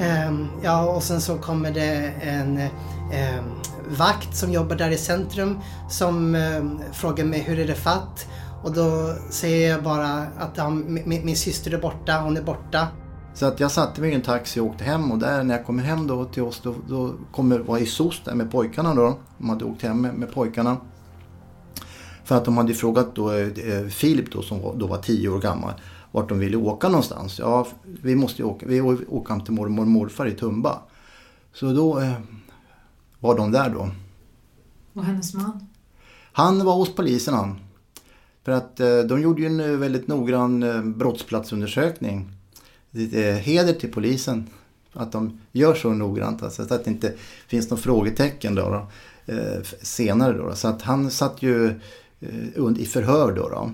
Um, 0.00 0.48
ja, 0.62 0.90
och 0.90 1.02
sen 1.02 1.20
så 1.20 1.38
kommer 1.38 1.70
det 1.70 2.12
en 2.20 2.58
um, 2.58 3.60
vakt 3.96 4.36
som 4.36 4.52
jobbar 4.52 4.76
där 4.76 4.90
i 4.90 4.96
centrum 4.96 5.58
som 5.88 6.34
um, 6.34 6.80
frågar 6.92 7.24
mig 7.24 7.40
hur 7.40 7.58
är 7.58 7.66
det 7.66 7.74
fatt? 7.74 8.26
Och 8.62 8.72
då 8.72 9.14
säger 9.30 9.70
jag 9.70 9.82
bara 9.82 10.26
att 10.38 10.50
ja, 10.54 10.70
min, 10.70 11.24
min 11.24 11.36
syster 11.36 11.74
är 11.74 11.78
borta, 11.78 12.20
hon 12.20 12.36
är 12.36 12.42
borta. 12.42 12.88
Så 13.34 13.46
att 13.46 13.60
jag 13.60 13.70
satte 13.70 14.00
mig 14.00 14.10
i 14.10 14.14
en 14.14 14.22
taxi 14.22 14.60
och 14.60 14.66
åkte 14.66 14.84
hem 14.84 15.12
och 15.12 15.18
där 15.18 15.42
när 15.42 15.56
jag 15.56 15.66
kommer 15.66 15.82
hem 15.82 16.06
då 16.06 16.24
till 16.24 16.42
oss 16.42 16.60
då, 16.62 16.74
då 16.88 17.14
kommer 17.32 17.58
var 17.58 17.78
i 17.78 17.86
SOS 17.86 18.20
där 18.24 18.34
med 18.34 18.50
pojkarna 18.50 18.94
då. 18.94 19.18
De 19.38 19.48
hade 19.48 19.64
åkt 19.64 19.82
hem 19.82 20.00
med, 20.00 20.14
med 20.14 20.32
pojkarna. 20.32 20.76
För 22.24 22.36
att 22.36 22.44
de 22.44 22.56
hade 22.56 22.74
frågat 22.74 23.14
då 23.14 23.32
eh, 23.32 23.86
Filip 23.90 24.32
då 24.32 24.42
som 24.42 24.78
då 24.78 24.86
var 24.86 24.98
tio 24.98 25.28
år 25.28 25.40
gammal 25.40 25.72
vart 26.10 26.28
de 26.28 26.38
ville 26.38 26.56
åka 26.56 26.88
någonstans. 26.88 27.38
Ja, 27.38 27.66
vi 28.02 28.14
måste 28.14 28.44
åka, 28.44 28.66
vi 28.66 28.80
åker 28.80 29.34
hem 29.34 29.44
till 29.44 29.54
mormor 29.54 29.82
och 29.82 29.88
morfar 29.88 30.26
i 30.26 30.32
Tumba. 30.32 30.78
Så 31.52 31.72
då 31.72 32.00
eh, 32.00 32.12
var 33.20 33.36
de 33.36 33.52
där 33.52 33.70
då. 33.70 33.90
Och 34.94 35.04
hennes 35.04 35.34
man? 35.34 35.66
Han 36.32 36.64
var 36.64 36.74
hos 36.74 36.94
polisen 36.94 37.34
han. 37.34 37.58
För 38.44 38.52
att 38.52 38.80
eh, 38.80 38.98
de 38.98 39.20
gjorde 39.20 39.40
ju 39.42 39.46
en 39.46 39.60
eh, 39.60 39.66
väldigt 39.66 40.08
noggrann 40.08 40.62
eh, 40.62 40.82
brottsplatsundersökning. 40.82 42.28
Eh, 43.12 43.20
heder 43.22 43.72
till 43.72 43.92
polisen. 43.92 44.46
att 44.92 45.12
de 45.12 45.40
gör 45.52 45.74
så 45.74 45.90
noggrant. 45.90 46.42
Alltså, 46.42 46.66
så 46.66 46.74
att 46.74 46.84
det 46.84 46.90
inte 46.90 47.14
finns 47.48 47.70
några 47.70 47.82
frågetecken 47.82 48.54
då, 48.54 48.62
då 48.62 48.86
eh, 49.34 49.62
senare. 49.82 50.38
Då, 50.38 50.54
Så 50.54 50.68
att 50.68 50.82
han 50.82 51.10
satt 51.10 51.42
ju 51.42 51.80
i 52.76 52.84
förhör 52.84 53.32
då. 53.32 53.48
då. 53.48 53.70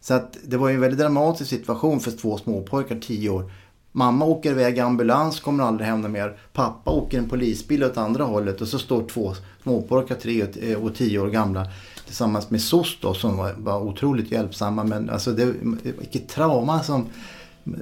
Så 0.00 0.14
att 0.14 0.36
det 0.44 0.56
var 0.56 0.68
ju 0.68 0.74
en 0.74 0.80
väldigt 0.80 1.00
dramatisk 1.00 1.50
situation 1.50 2.00
för 2.00 2.10
två 2.10 2.38
småpojkar, 2.38 3.00
tio 3.00 3.30
år. 3.30 3.52
Mamma 3.92 4.24
åker 4.24 4.50
iväg 4.50 4.76
i 4.76 4.80
ambulans, 4.80 5.40
kommer 5.40 5.64
aldrig 5.64 5.88
hem 5.88 6.12
mer. 6.12 6.38
Pappa 6.52 6.90
åker 6.90 7.18
en 7.18 7.28
polisbil 7.28 7.84
åt 7.84 7.96
andra 7.96 8.24
hållet 8.24 8.60
och 8.60 8.68
så 8.68 8.78
står 8.78 9.08
två 9.08 9.34
småpojkar, 9.62 10.14
tre 10.14 10.74
och 10.74 10.94
tio 10.94 11.18
år 11.18 11.28
gamla 11.28 11.66
tillsammans 12.06 12.50
med 12.50 12.62
SOS 12.62 12.98
då, 13.00 13.14
som 13.14 13.36
var, 13.36 13.52
var 13.58 13.80
otroligt 13.80 14.32
hjälpsamma. 14.32 14.84
Men 14.84 15.10
alltså 15.10 15.32
det, 15.32 15.54
vilket 15.82 16.28
trauma 16.28 16.82
som, 16.82 17.06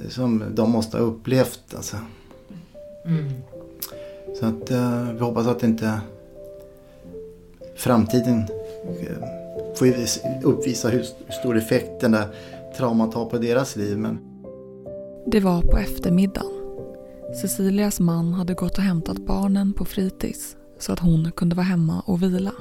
som 0.08 0.44
de 0.50 0.70
måste 0.70 0.96
ha 0.96 1.04
upplevt. 1.04 1.74
Alltså. 1.76 1.96
Mm. 3.06 3.32
Så 4.40 4.46
att 4.46 4.70
uh, 4.70 5.12
vi 5.12 5.20
hoppas 5.20 5.46
att 5.46 5.62
inte 5.62 6.00
framtiden 7.76 8.46
får 9.74 9.86
uppvisa 10.42 10.88
hur 10.88 11.02
stor 11.40 11.56
effekt 11.56 12.00
den 12.00 12.12
där 12.12 12.26
traumat 12.76 13.14
har 13.14 13.24
på 13.24 13.38
deras 13.38 13.76
liv. 13.76 13.98
Men... 13.98 14.18
Det 15.26 15.40
var 15.40 15.62
på 15.62 15.78
eftermiddagen. 15.78 16.50
Cecilias 17.40 18.00
man 18.00 18.32
hade 18.32 18.54
gått 18.54 18.78
och 18.78 18.84
hämtat 18.84 19.18
barnen 19.18 19.72
på 19.72 19.84
fritids 19.84 20.56
så 20.78 20.92
att 20.92 20.98
hon 20.98 21.32
kunde 21.36 21.56
vara 21.56 21.64
hemma 21.64 22.02
och 22.06 22.22
vila. 22.22 22.52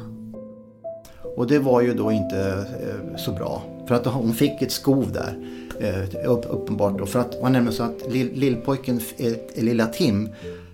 Och 1.35 1.47
det 1.47 1.59
var 1.59 1.81
ju 1.81 1.93
då 1.93 2.11
inte 2.11 2.65
eh, 2.81 3.17
så 3.17 3.31
bra. 3.31 3.63
För 3.87 3.95
att 3.95 4.05
hon 4.05 4.33
fick 4.33 4.61
ett 4.61 4.71
skov 4.71 5.11
där. 5.11 5.37
Eh, 5.79 6.31
uppenbart 6.49 6.97
då. 6.97 7.05
För 7.05 7.19
att 7.19 7.41
var 7.41 7.49
nämligen 7.49 7.73
så 7.73 7.83
att 7.83 8.11
lill, 8.11 8.31
lillpojken, 8.33 9.01
eh, 9.17 9.63
lilla 9.63 9.85
Tim, 9.85 10.29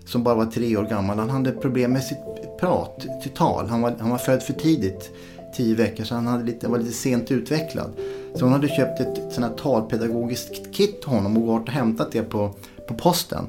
som 0.06 0.24
bara 0.24 0.36
var 0.36 0.46
tre 0.46 0.78
år 0.78 0.84
gammal, 0.84 1.20
han 1.20 1.30
hade 1.30 1.52
problem 1.52 1.94
med 1.94 2.04
sitt 2.04 2.18
prat, 2.60 3.06
till 3.22 3.32
tal. 3.32 3.68
Han 3.68 3.82
var, 3.82 3.96
han 4.00 4.10
var 4.10 4.18
född 4.18 4.44
för 4.44 4.54
tidigt, 4.54 5.12
tio 5.56 5.76
veckor, 5.76 6.04
så 6.04 6.16
han 6.16 6.28
hade 6.28 6.44
lite, 6.44 6.68
var 6.68 6.78
lite 6.78 6.94
sent 6.94 7.32
utvecklad. 7.32 7.92
Så 8.36 8.46
hon 8.46 8.54
hade 8.54 8.68
köpt 8.68 9.00
ett 9.00 9.34
sånt 9.34 9.48
här 9.48 9.56
talpedagogiskt 9.56 10.74
kit 10.74 11.02
till 11.02 11.10
honom 11.10 11.38
och 11.38 11.46
gått 11.46 11.68
och 11.68 11.74
hämtat 11.74 12.12
det 12.12 12.22
på, 12.22 12.56
på 12.88 12.94
posten. 12.94 13.46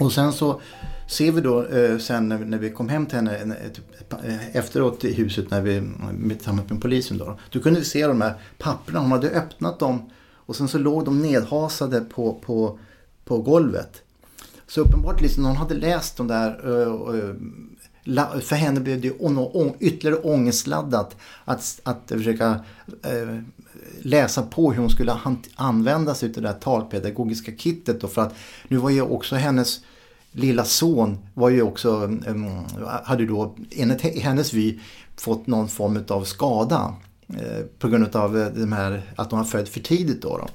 Och 0.00 0.12
sen 0.12 0.32
så 0.32 0.60
ser 1.08 1.32
vi 1.32 1.40
då 1.40 1.66
eh, 1.66 1.98
sen 1.98 2.28
när, 2.28 2.38
när, 2.38 2.58
vi 2.58 2.70
kom 2.70 2.88
hem 2.88 3.06
till 3.06 3.18
henne 3.18 3.56
efteråt 4.52 5.04
i 5.04 5.14
huset 5.14 5.50
när 5.50 5.60
vi 5.60 5.82
tillsammans 6.28 6.70
med 6.70 6.82
polisen 6.82 7.18
då. 7.18 7.38
Då 7.50 7.60
kunde 7.60 7.80
vi 7.80 7.86
se 7.86 8.06
de 8.06 8.20
här 8.20 8.34
papperna. 8.58 9.00
Hon 9.00 9.12
hade 9.12 9.30
öppnat 9.30 9.78
dem 9.78 10.10
och 10.34 10.56
sen 10.56 10.68
så 10.68 10.78
låg 10.78 11.04
de 11.04 11.22
nedhasade 11.22 12.00
på, 12.00 12.34
på, 12.34 12.78
på 13.24 13.38
golvet. 13.38 14.02
Så 14.66 14.80
uppenbart 14.80 15.20
liksom 15.20 15.42
någon 15.42 15.56
hade 15.56 15.74
läst 15.74 16.16
de 16.16 16.28
där 16.28 16.68
uh, 16.68 17.34
för 18.40 18.56
henne 18.56 18.80
blev 18.80 19.00
det 19.00 19.08
ytterligare 19.80 20.16
ångestladdat 20.16 21.16
att, 21.44 21.80
att 21.82 22.02
försöka 22.08 22.60
eh, 23.02 23.38
läsa 24.02 24.42
på 24.42 24.72
hur 24.72 24.80
hon 24.80 24.90
skulle 24.90 25.18
använda 25.56 26.14
sig 26.14 26.28
av 26.28 26.34
det 26.34 26.40
där 26.40 26.52
talpedagogiska 26.52 27.52
kittet. 27.56 28.00
Då, 28.00 28.08
för 28.08 28.22
att 28.22 28.34
nu 28.68 28.76
var 28.76 28.90
ju 28.90 29.02
också 29.02 29.36
hennes 29.36 29.80
lilla 30.32 30.64
son 30.64 31.18
var 31.34 31.48
ju 31.48 31.62
också, 31.62 31.90
um, 32.26 32.64
hade 33.04 33.26
då 33.26 33.54
enligt 33.70 34.00
hennes 34.00 34.52
vy 34.52 34.78
fått 35.16 35.46
någon 35.46 35.68
form 35.68 36.04
av 36.08 36.24
skada 36.24 36.94
eh, 37.28 37.64
på 37.78 37.88
grund 37.88 38.16
av 38.16 38.38
eh, 38.38 38.46
de 38.46 38.72
här, 38.72 39.02
att 39.16 39.30
hon 39.30 39.40
var 39.40 39.46
född 39.46 39.68
för 39.68 39.80
tidigt. 39.80 40.22
Då, 40.22 40.38
då. 40.38 40.48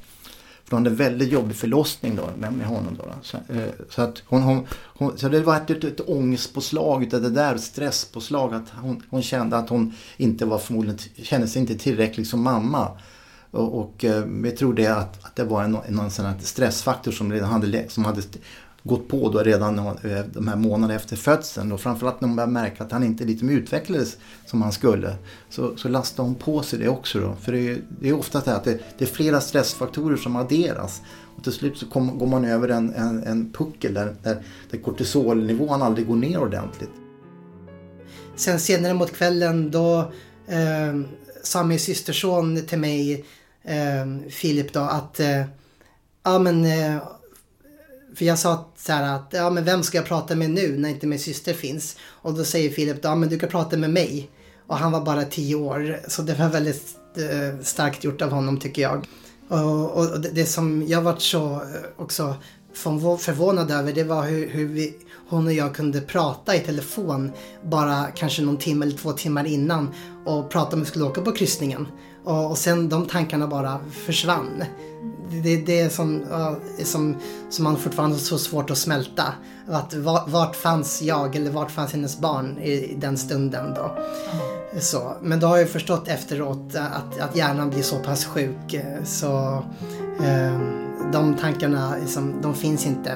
För 0.71 0.77
hon 0.77 0.85
hade 0.85 0.93
en 0.93 1.09
väldigt 1.09 1.31
jobbig 1.31 1.55
förlossning 1.55 2.15
då, 2.15 2.29
med, 2.37 2.53
med 2.53 2.67
honom. 2.67 2.97
Då, 2.97 3.03
då. 3.03 3.13
Så, 3.21 3.37
eh, 3.37 3.69
så, 3.89 4.01
att 4.01 4.23
hon, 4.25 4.41
hon, 4.41 4.67
hon, 4.83 5.17
så 5.17 5.29
det 5.29 5.39
var 5.39 5.57
ett, 5.57 5.69
ett, 5.69 5.83
ett 5.83 6.09
ångestpåslag 6.09 7.03
utav 7.03 7.21
det 7.21 7.29
där, 7.29 7.57
stresspåslag. 7.57 8.53
Att 8.53 8.69
hon, 8.69 9.03
hon 9.09 9.21
kände 9.21 9.57
att 9.57 9.69
hon 9.69 9.93
inte 10.17 10.45
var 10.45 10.57
förmodligen, 10.57 10.99
kände 11.15 11.47
sig 11.47 11.61
inte 11.61 11.75
tillräcklig 11.75 12.27
som 12.27 12.41
mamma. 12.41 12.87
Och, 13.51 13.79
och 13.79 14.05
eh, 14.05 14.23
jag 14.43 14.57
tror 14.57 14.73
det 14.73 14.87
att, 14.87 15.25
att 15.25 15.35
det 15.35 15.43
var 15.43 15.63
en, 15.63 15.77
en, 15.87 16.11
sån 16.11 16.39
stressfaktor 16.39 17.11
som 17.11 17.31
redan 17.31 17.49
hade, 17.49 17.89
som 17.89 18.05
hade 18.05 18.21
gått 18.83 19.07
på 19.07 19.29
då 19.29 19.39
redan 19.39 19.79
eh, 19.79 20.25
de 20.33 20.47
här 20.47 20.55
månaderna 20.55 20.93
efter 20.93 21.15
födseln. 21.15 21.71
Och 21.71 21.81
framförallt 21.81 22.21
när 22.21 22.27
hon 22.27 22.35
började 22.35 22.53
märka 22.53 22.83
att 22.83 22.91
han 22.91 23.03
inte 23.03 23.25
liksom 23.25 23.49
utvecklades 23.49 24.17
som 24.45 24.61
han 24.61 24.71
skulle. 24.71 25.15
Så, 25.49 25.77
så 25.77 25.89
lastade 25.89 26.27
hon 26.27 26.35
på 26.35 26.63
sig 26.63 26.79
det 26.79 26.87
också 26.89 27.19
då. 27.19 27.35
För 27.41 27.51
det 27.51 27.69
är, 27.69 27.81
det 27.99 28.09
är 28.09 28.13
ofta 28.13 28.41
så 28.41 28.51
att 28.51 28.63
det, 28.63 28.79
det, 28.97 29.05
är 29.05 29.09
flera 29.09 29.41
stressfaktorer 29.41 30.17
som 30.17 30.35
adderas. 30.35 31.01
Och 31.37 31.43
till 31.43 31.53
slut 31.53 31.77
så 31.77 31.85
kom, 31.85 32.17
går 32.17 32.27
man 32.27 32.45
över 32.45 32.69
en, 32.69 32.93
en, 32.93 33.23
en 33.23 33.51
puckel 33.51 33.93
där, 33.93 34.15
där, 34.23 34.43
där 34.71 34.77
kortisolnivån 34.77 35.81
aldrig 35.81 36.07
går 36.07 36.15
ner 36.15 36.39
ordentligt. 36.39 36.91
Sen 38.35 38.59
senare 38.59 38.93
mot 38.93 39.11
kvällen 39.11 39.71
då 39.71 40.11
eh, 40.47 41.01
sa 41.43 41.63
min 41.63 41.79
systerson 41.79 42.61
till 42.67 42.79
mig, 42.79 43.25
eh, 43.63 44.29
Filip 44.29 44.73
då, 44.73 44.79
att 44.79 45.19
eh, 45.19 45.43
ja 46.23 46.39
men 46.39 46.65
eh, 46.65 46.97
för 48.15 48.25
jag 48.25 48.39
sa 48.39 48.71
så 48.77 48.91
här 48.91 49.15
att, 49.15 49.27
ja 49.31 49.49
men 49.49 49.63
vem 49.63 49.83
ska 49.83 49.97
jag 49.97 50.05
prata 50.05 50.35
med 50.35 50.49
nu 50.49 50.77
när 50.77 50.89
inte 50.89 51.07
min 51.07 51.19
syster 51.19 51.53
finns? 51.53 51.95
Och 52.03 52.33
då 52.33 52.43
säger 52.43 52.69
Filip, 52.69 52.97
ja 53.03 53.15
men 53.15 53.29
du 53.29 53.39
kan 53.39 53.49
prata 53.49 53.77
med 53.77 53.89
mig. 53.89 54.29
Och 54.67 54.77
han 54.77 54.91
var 54.91 55.01
bara 55.01 55.23
tio 55.23 55.55
år, 55.55 55.99
så 56.07 56.21
det 56.21 56.33
var 56.33 56.49
väldigt 56.49 56.83
eh, 57.17 57.63
starkt 57.63 58.03
gjort 58.03 58.21
av 58.21 58.31
honom 58.31 58.59
tycker 58.59 58.81
jag. 58.81 59.05
Och, 59.47 59.91
och 59.91 60.21
det, 60.21 60.29
det, 60.29 60.45
som 60.45 60.87
jag 60.87 61.01
varit 61.01 61.21
så 61.21 61.53
eh, 61.53 61.61
också 61.97 62.35
som 62.73 62.99
var 62.99 63.17
förvånad 63.17 63.71
över 63.71 63.93
det 63.93 64.03
var 64.03 64.23
hur, 64.23 64.49
hur 64.49 64.67
vi, 64.67 64.93
hon 65.29 65.47
och 65.47 65.53
jag 65.53 65.75
kunde 65.75 66.01
prata 66.01 66.55
i 66.55 66.59
telefon 66.59 67.31
bara 67.63 68.05
kanske 68.15 68.41
någon 68.41 68.57
timme 68.57 68.85
eller 68.85 68.97
två 68.97 69.11
timmar 69.11 69.45
innan 69.45 69.89
och 70.25 70.49
prata 70.49 70.75
om 70.75 70.79
vi 70.79 70.85
skulle 70.85 71.05
åka 71.05 71.21
på 71.21 71.31
kryssningen. 71.31 71.87
Och, 72.23 72.49
och 72.49 72.57
sen 72.57 72.89
de 72.89 73.05
tankarna 73.05 73.47
bara 73.47 73.79
försvann 74.05 74.63
det, 75.31 75.57
det 75.57 75.79
är 75.79 75.89
som, 75.89 76.25
som, 76.83 77.15
som 77.49 77.63
man 77.63 77.77
fortfarande 77.77 78.15
har 78.15 78.21
så 78.21 78.37
svårt 78.37 78.69
att 78.69 78.77
smälta. 78.77 79.33
Att 79.67 79.93
vart 80.27 80.55
fanns 80.55 81.01
jag 81.01 81.35
eller 81.35 81.51
vart 81.51 81.71
fanns 81.71 81.91
hennes 81.91 82.19
barn 82.19 82.59
i, 82.59 82.95
den 82.97 83.17
stunden 83.17 83.73
då. 83.73 83.83
Mm. 83.83 84.50
Så, 84.73 84.97
men 85.21 85.39
då 85.39 85.47
har 85.47 85.57
jag 85.57 85.69
förstått 85.69 86.07
efteråt 86.07 86.75
att, 86.75 87.21
att 87.21 87.35
hjärnan 87.37 87.69
blir 87.69 87.81
så 87.81 88.03
pass 88.03 88.25
sjuk 88.25 88.73
eh, 88.73 89.03
så 89.03 89.27
eh, 90.25 90.59
de 91.13 91.35
tankarna 91.35 91.95
liksom, 91.99 92.41
de 92.41 92.53
finns 92.53 92.87
inte. 92.87 93.11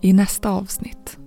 I 0.00 0.12
nästa 0.12 0.50
avsnitt. 0.50 1.18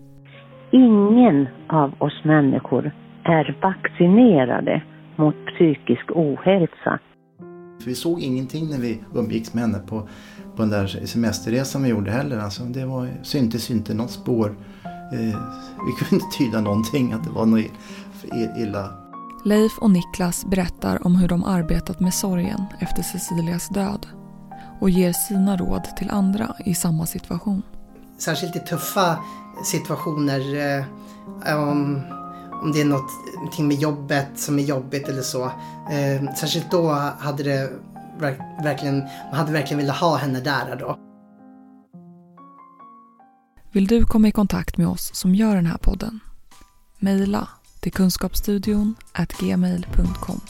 Ingen 0.71 1.47
av 1.69 1.93
oss 1.99 2.23
människor 2.23 2.91
är 3.23 3.57
vaccinerade 3.61 4.83
mot 5.15 5.35
psykisk 5.45 6.11
ohälsa. 6.15 6.99
Vi 7.85 7.95
såg 7.95 8.19
ingenting 8.19 8.69
när 8.69 8.77
vi 8.77 9.03
umgicks 9.15 9.53
med 9.53 9.63
henne 9.63 9.79
på, 9.79 10.09
på 10.55 10.61
den 10.61 10.69
där 10.69 11.05
semesterresan 11.05 11.83
vi 11.83 11.89
gjorde 11.89 12.11
heller. 12.11 12.37
Alltså, 12.37 12.63
det 12.63 12.85
var, 12.85 13.09
syntes 13.23 13.71
inte 13.71 13.93
något 13.93 14.11
spår. 14.11 14.57
Eh, 15.13 15.39
vi 15.85 15.91
kunde 15.99 16.15
inte 16.25 16.37
tyda 16.37 16.61
någonting 16.61 17.13
att 17.13 17.23
det 17.23 17.29
var 17.29 17.45
något 17.45 17.65
illa. 18.57 18.93
Leif 19.45 19.77
och 19.77 19.91
Niklas 19.91 20.45
berättar 20.45 21.07
om 21.07 21.15
hur 21.15 21.27
de 21.27 21.43
arbetat 21.43 21.99
med 21.99 22.13
sorgen 22.13 22.65
efter 22.79 23.03
Cecilias 23.03 23.69
död 23.69 24.07
och 24.79 24.89
ger 24.89 25.13
sina 25.13 25.57
råd 25.57 25.83
till 25.97 26.09
andra 26.09 26.55
i 26.65 26.75
samma 26.75 27.05
situation. 27.05 27.63
Särskilt 28.17 28.55
i 28.55 28.59
tuffa 28.59 29.17
situationer 29.63 30.55
eh, 30.55 30.85
um 31.57 32.16
om 32.61 32.71
det 32.71 32.81
är 32.81 32.85
något 32.85 33.59
med 33.59 33.77
jobbet 33.77 34.27
som 34.35 34.59
är 34.59 34.63
jobbigt 34.63 35.07
eller 35.07 35.21
så. 35.21 35.45
Eh, 35.91 36.33
särskilt 36.35 36.71
då 36.71 36.89
hade 37.19 37.43
det 37.43 37.69
verkligen, 38.63 38.99
man 38.99 39.35
hade 39.35 39.51
verkligen 39.51 39.77
velat 39.77 39.97
ha 39.97 40.15
henne 40.15 40.39
där 40.39 40.75
då. 40.75 40.99
Vill 43.71 43.87
du 43.87 44.05
komma 44.05 44.27
i 44.27 44.31
kontakt 44.31 44.77
med 44.77 44.87
oss 44.87 45.15
som 45.15 45.35
gör 45.35 45.55
den 45.55 45.65
här 45.65 45.77
podden? 45.77 46.19
Mejla 46.99 47.47
till 47.79 47.91
kunskapsstudion 47.91 48.95
gmail.com 49.39 50.41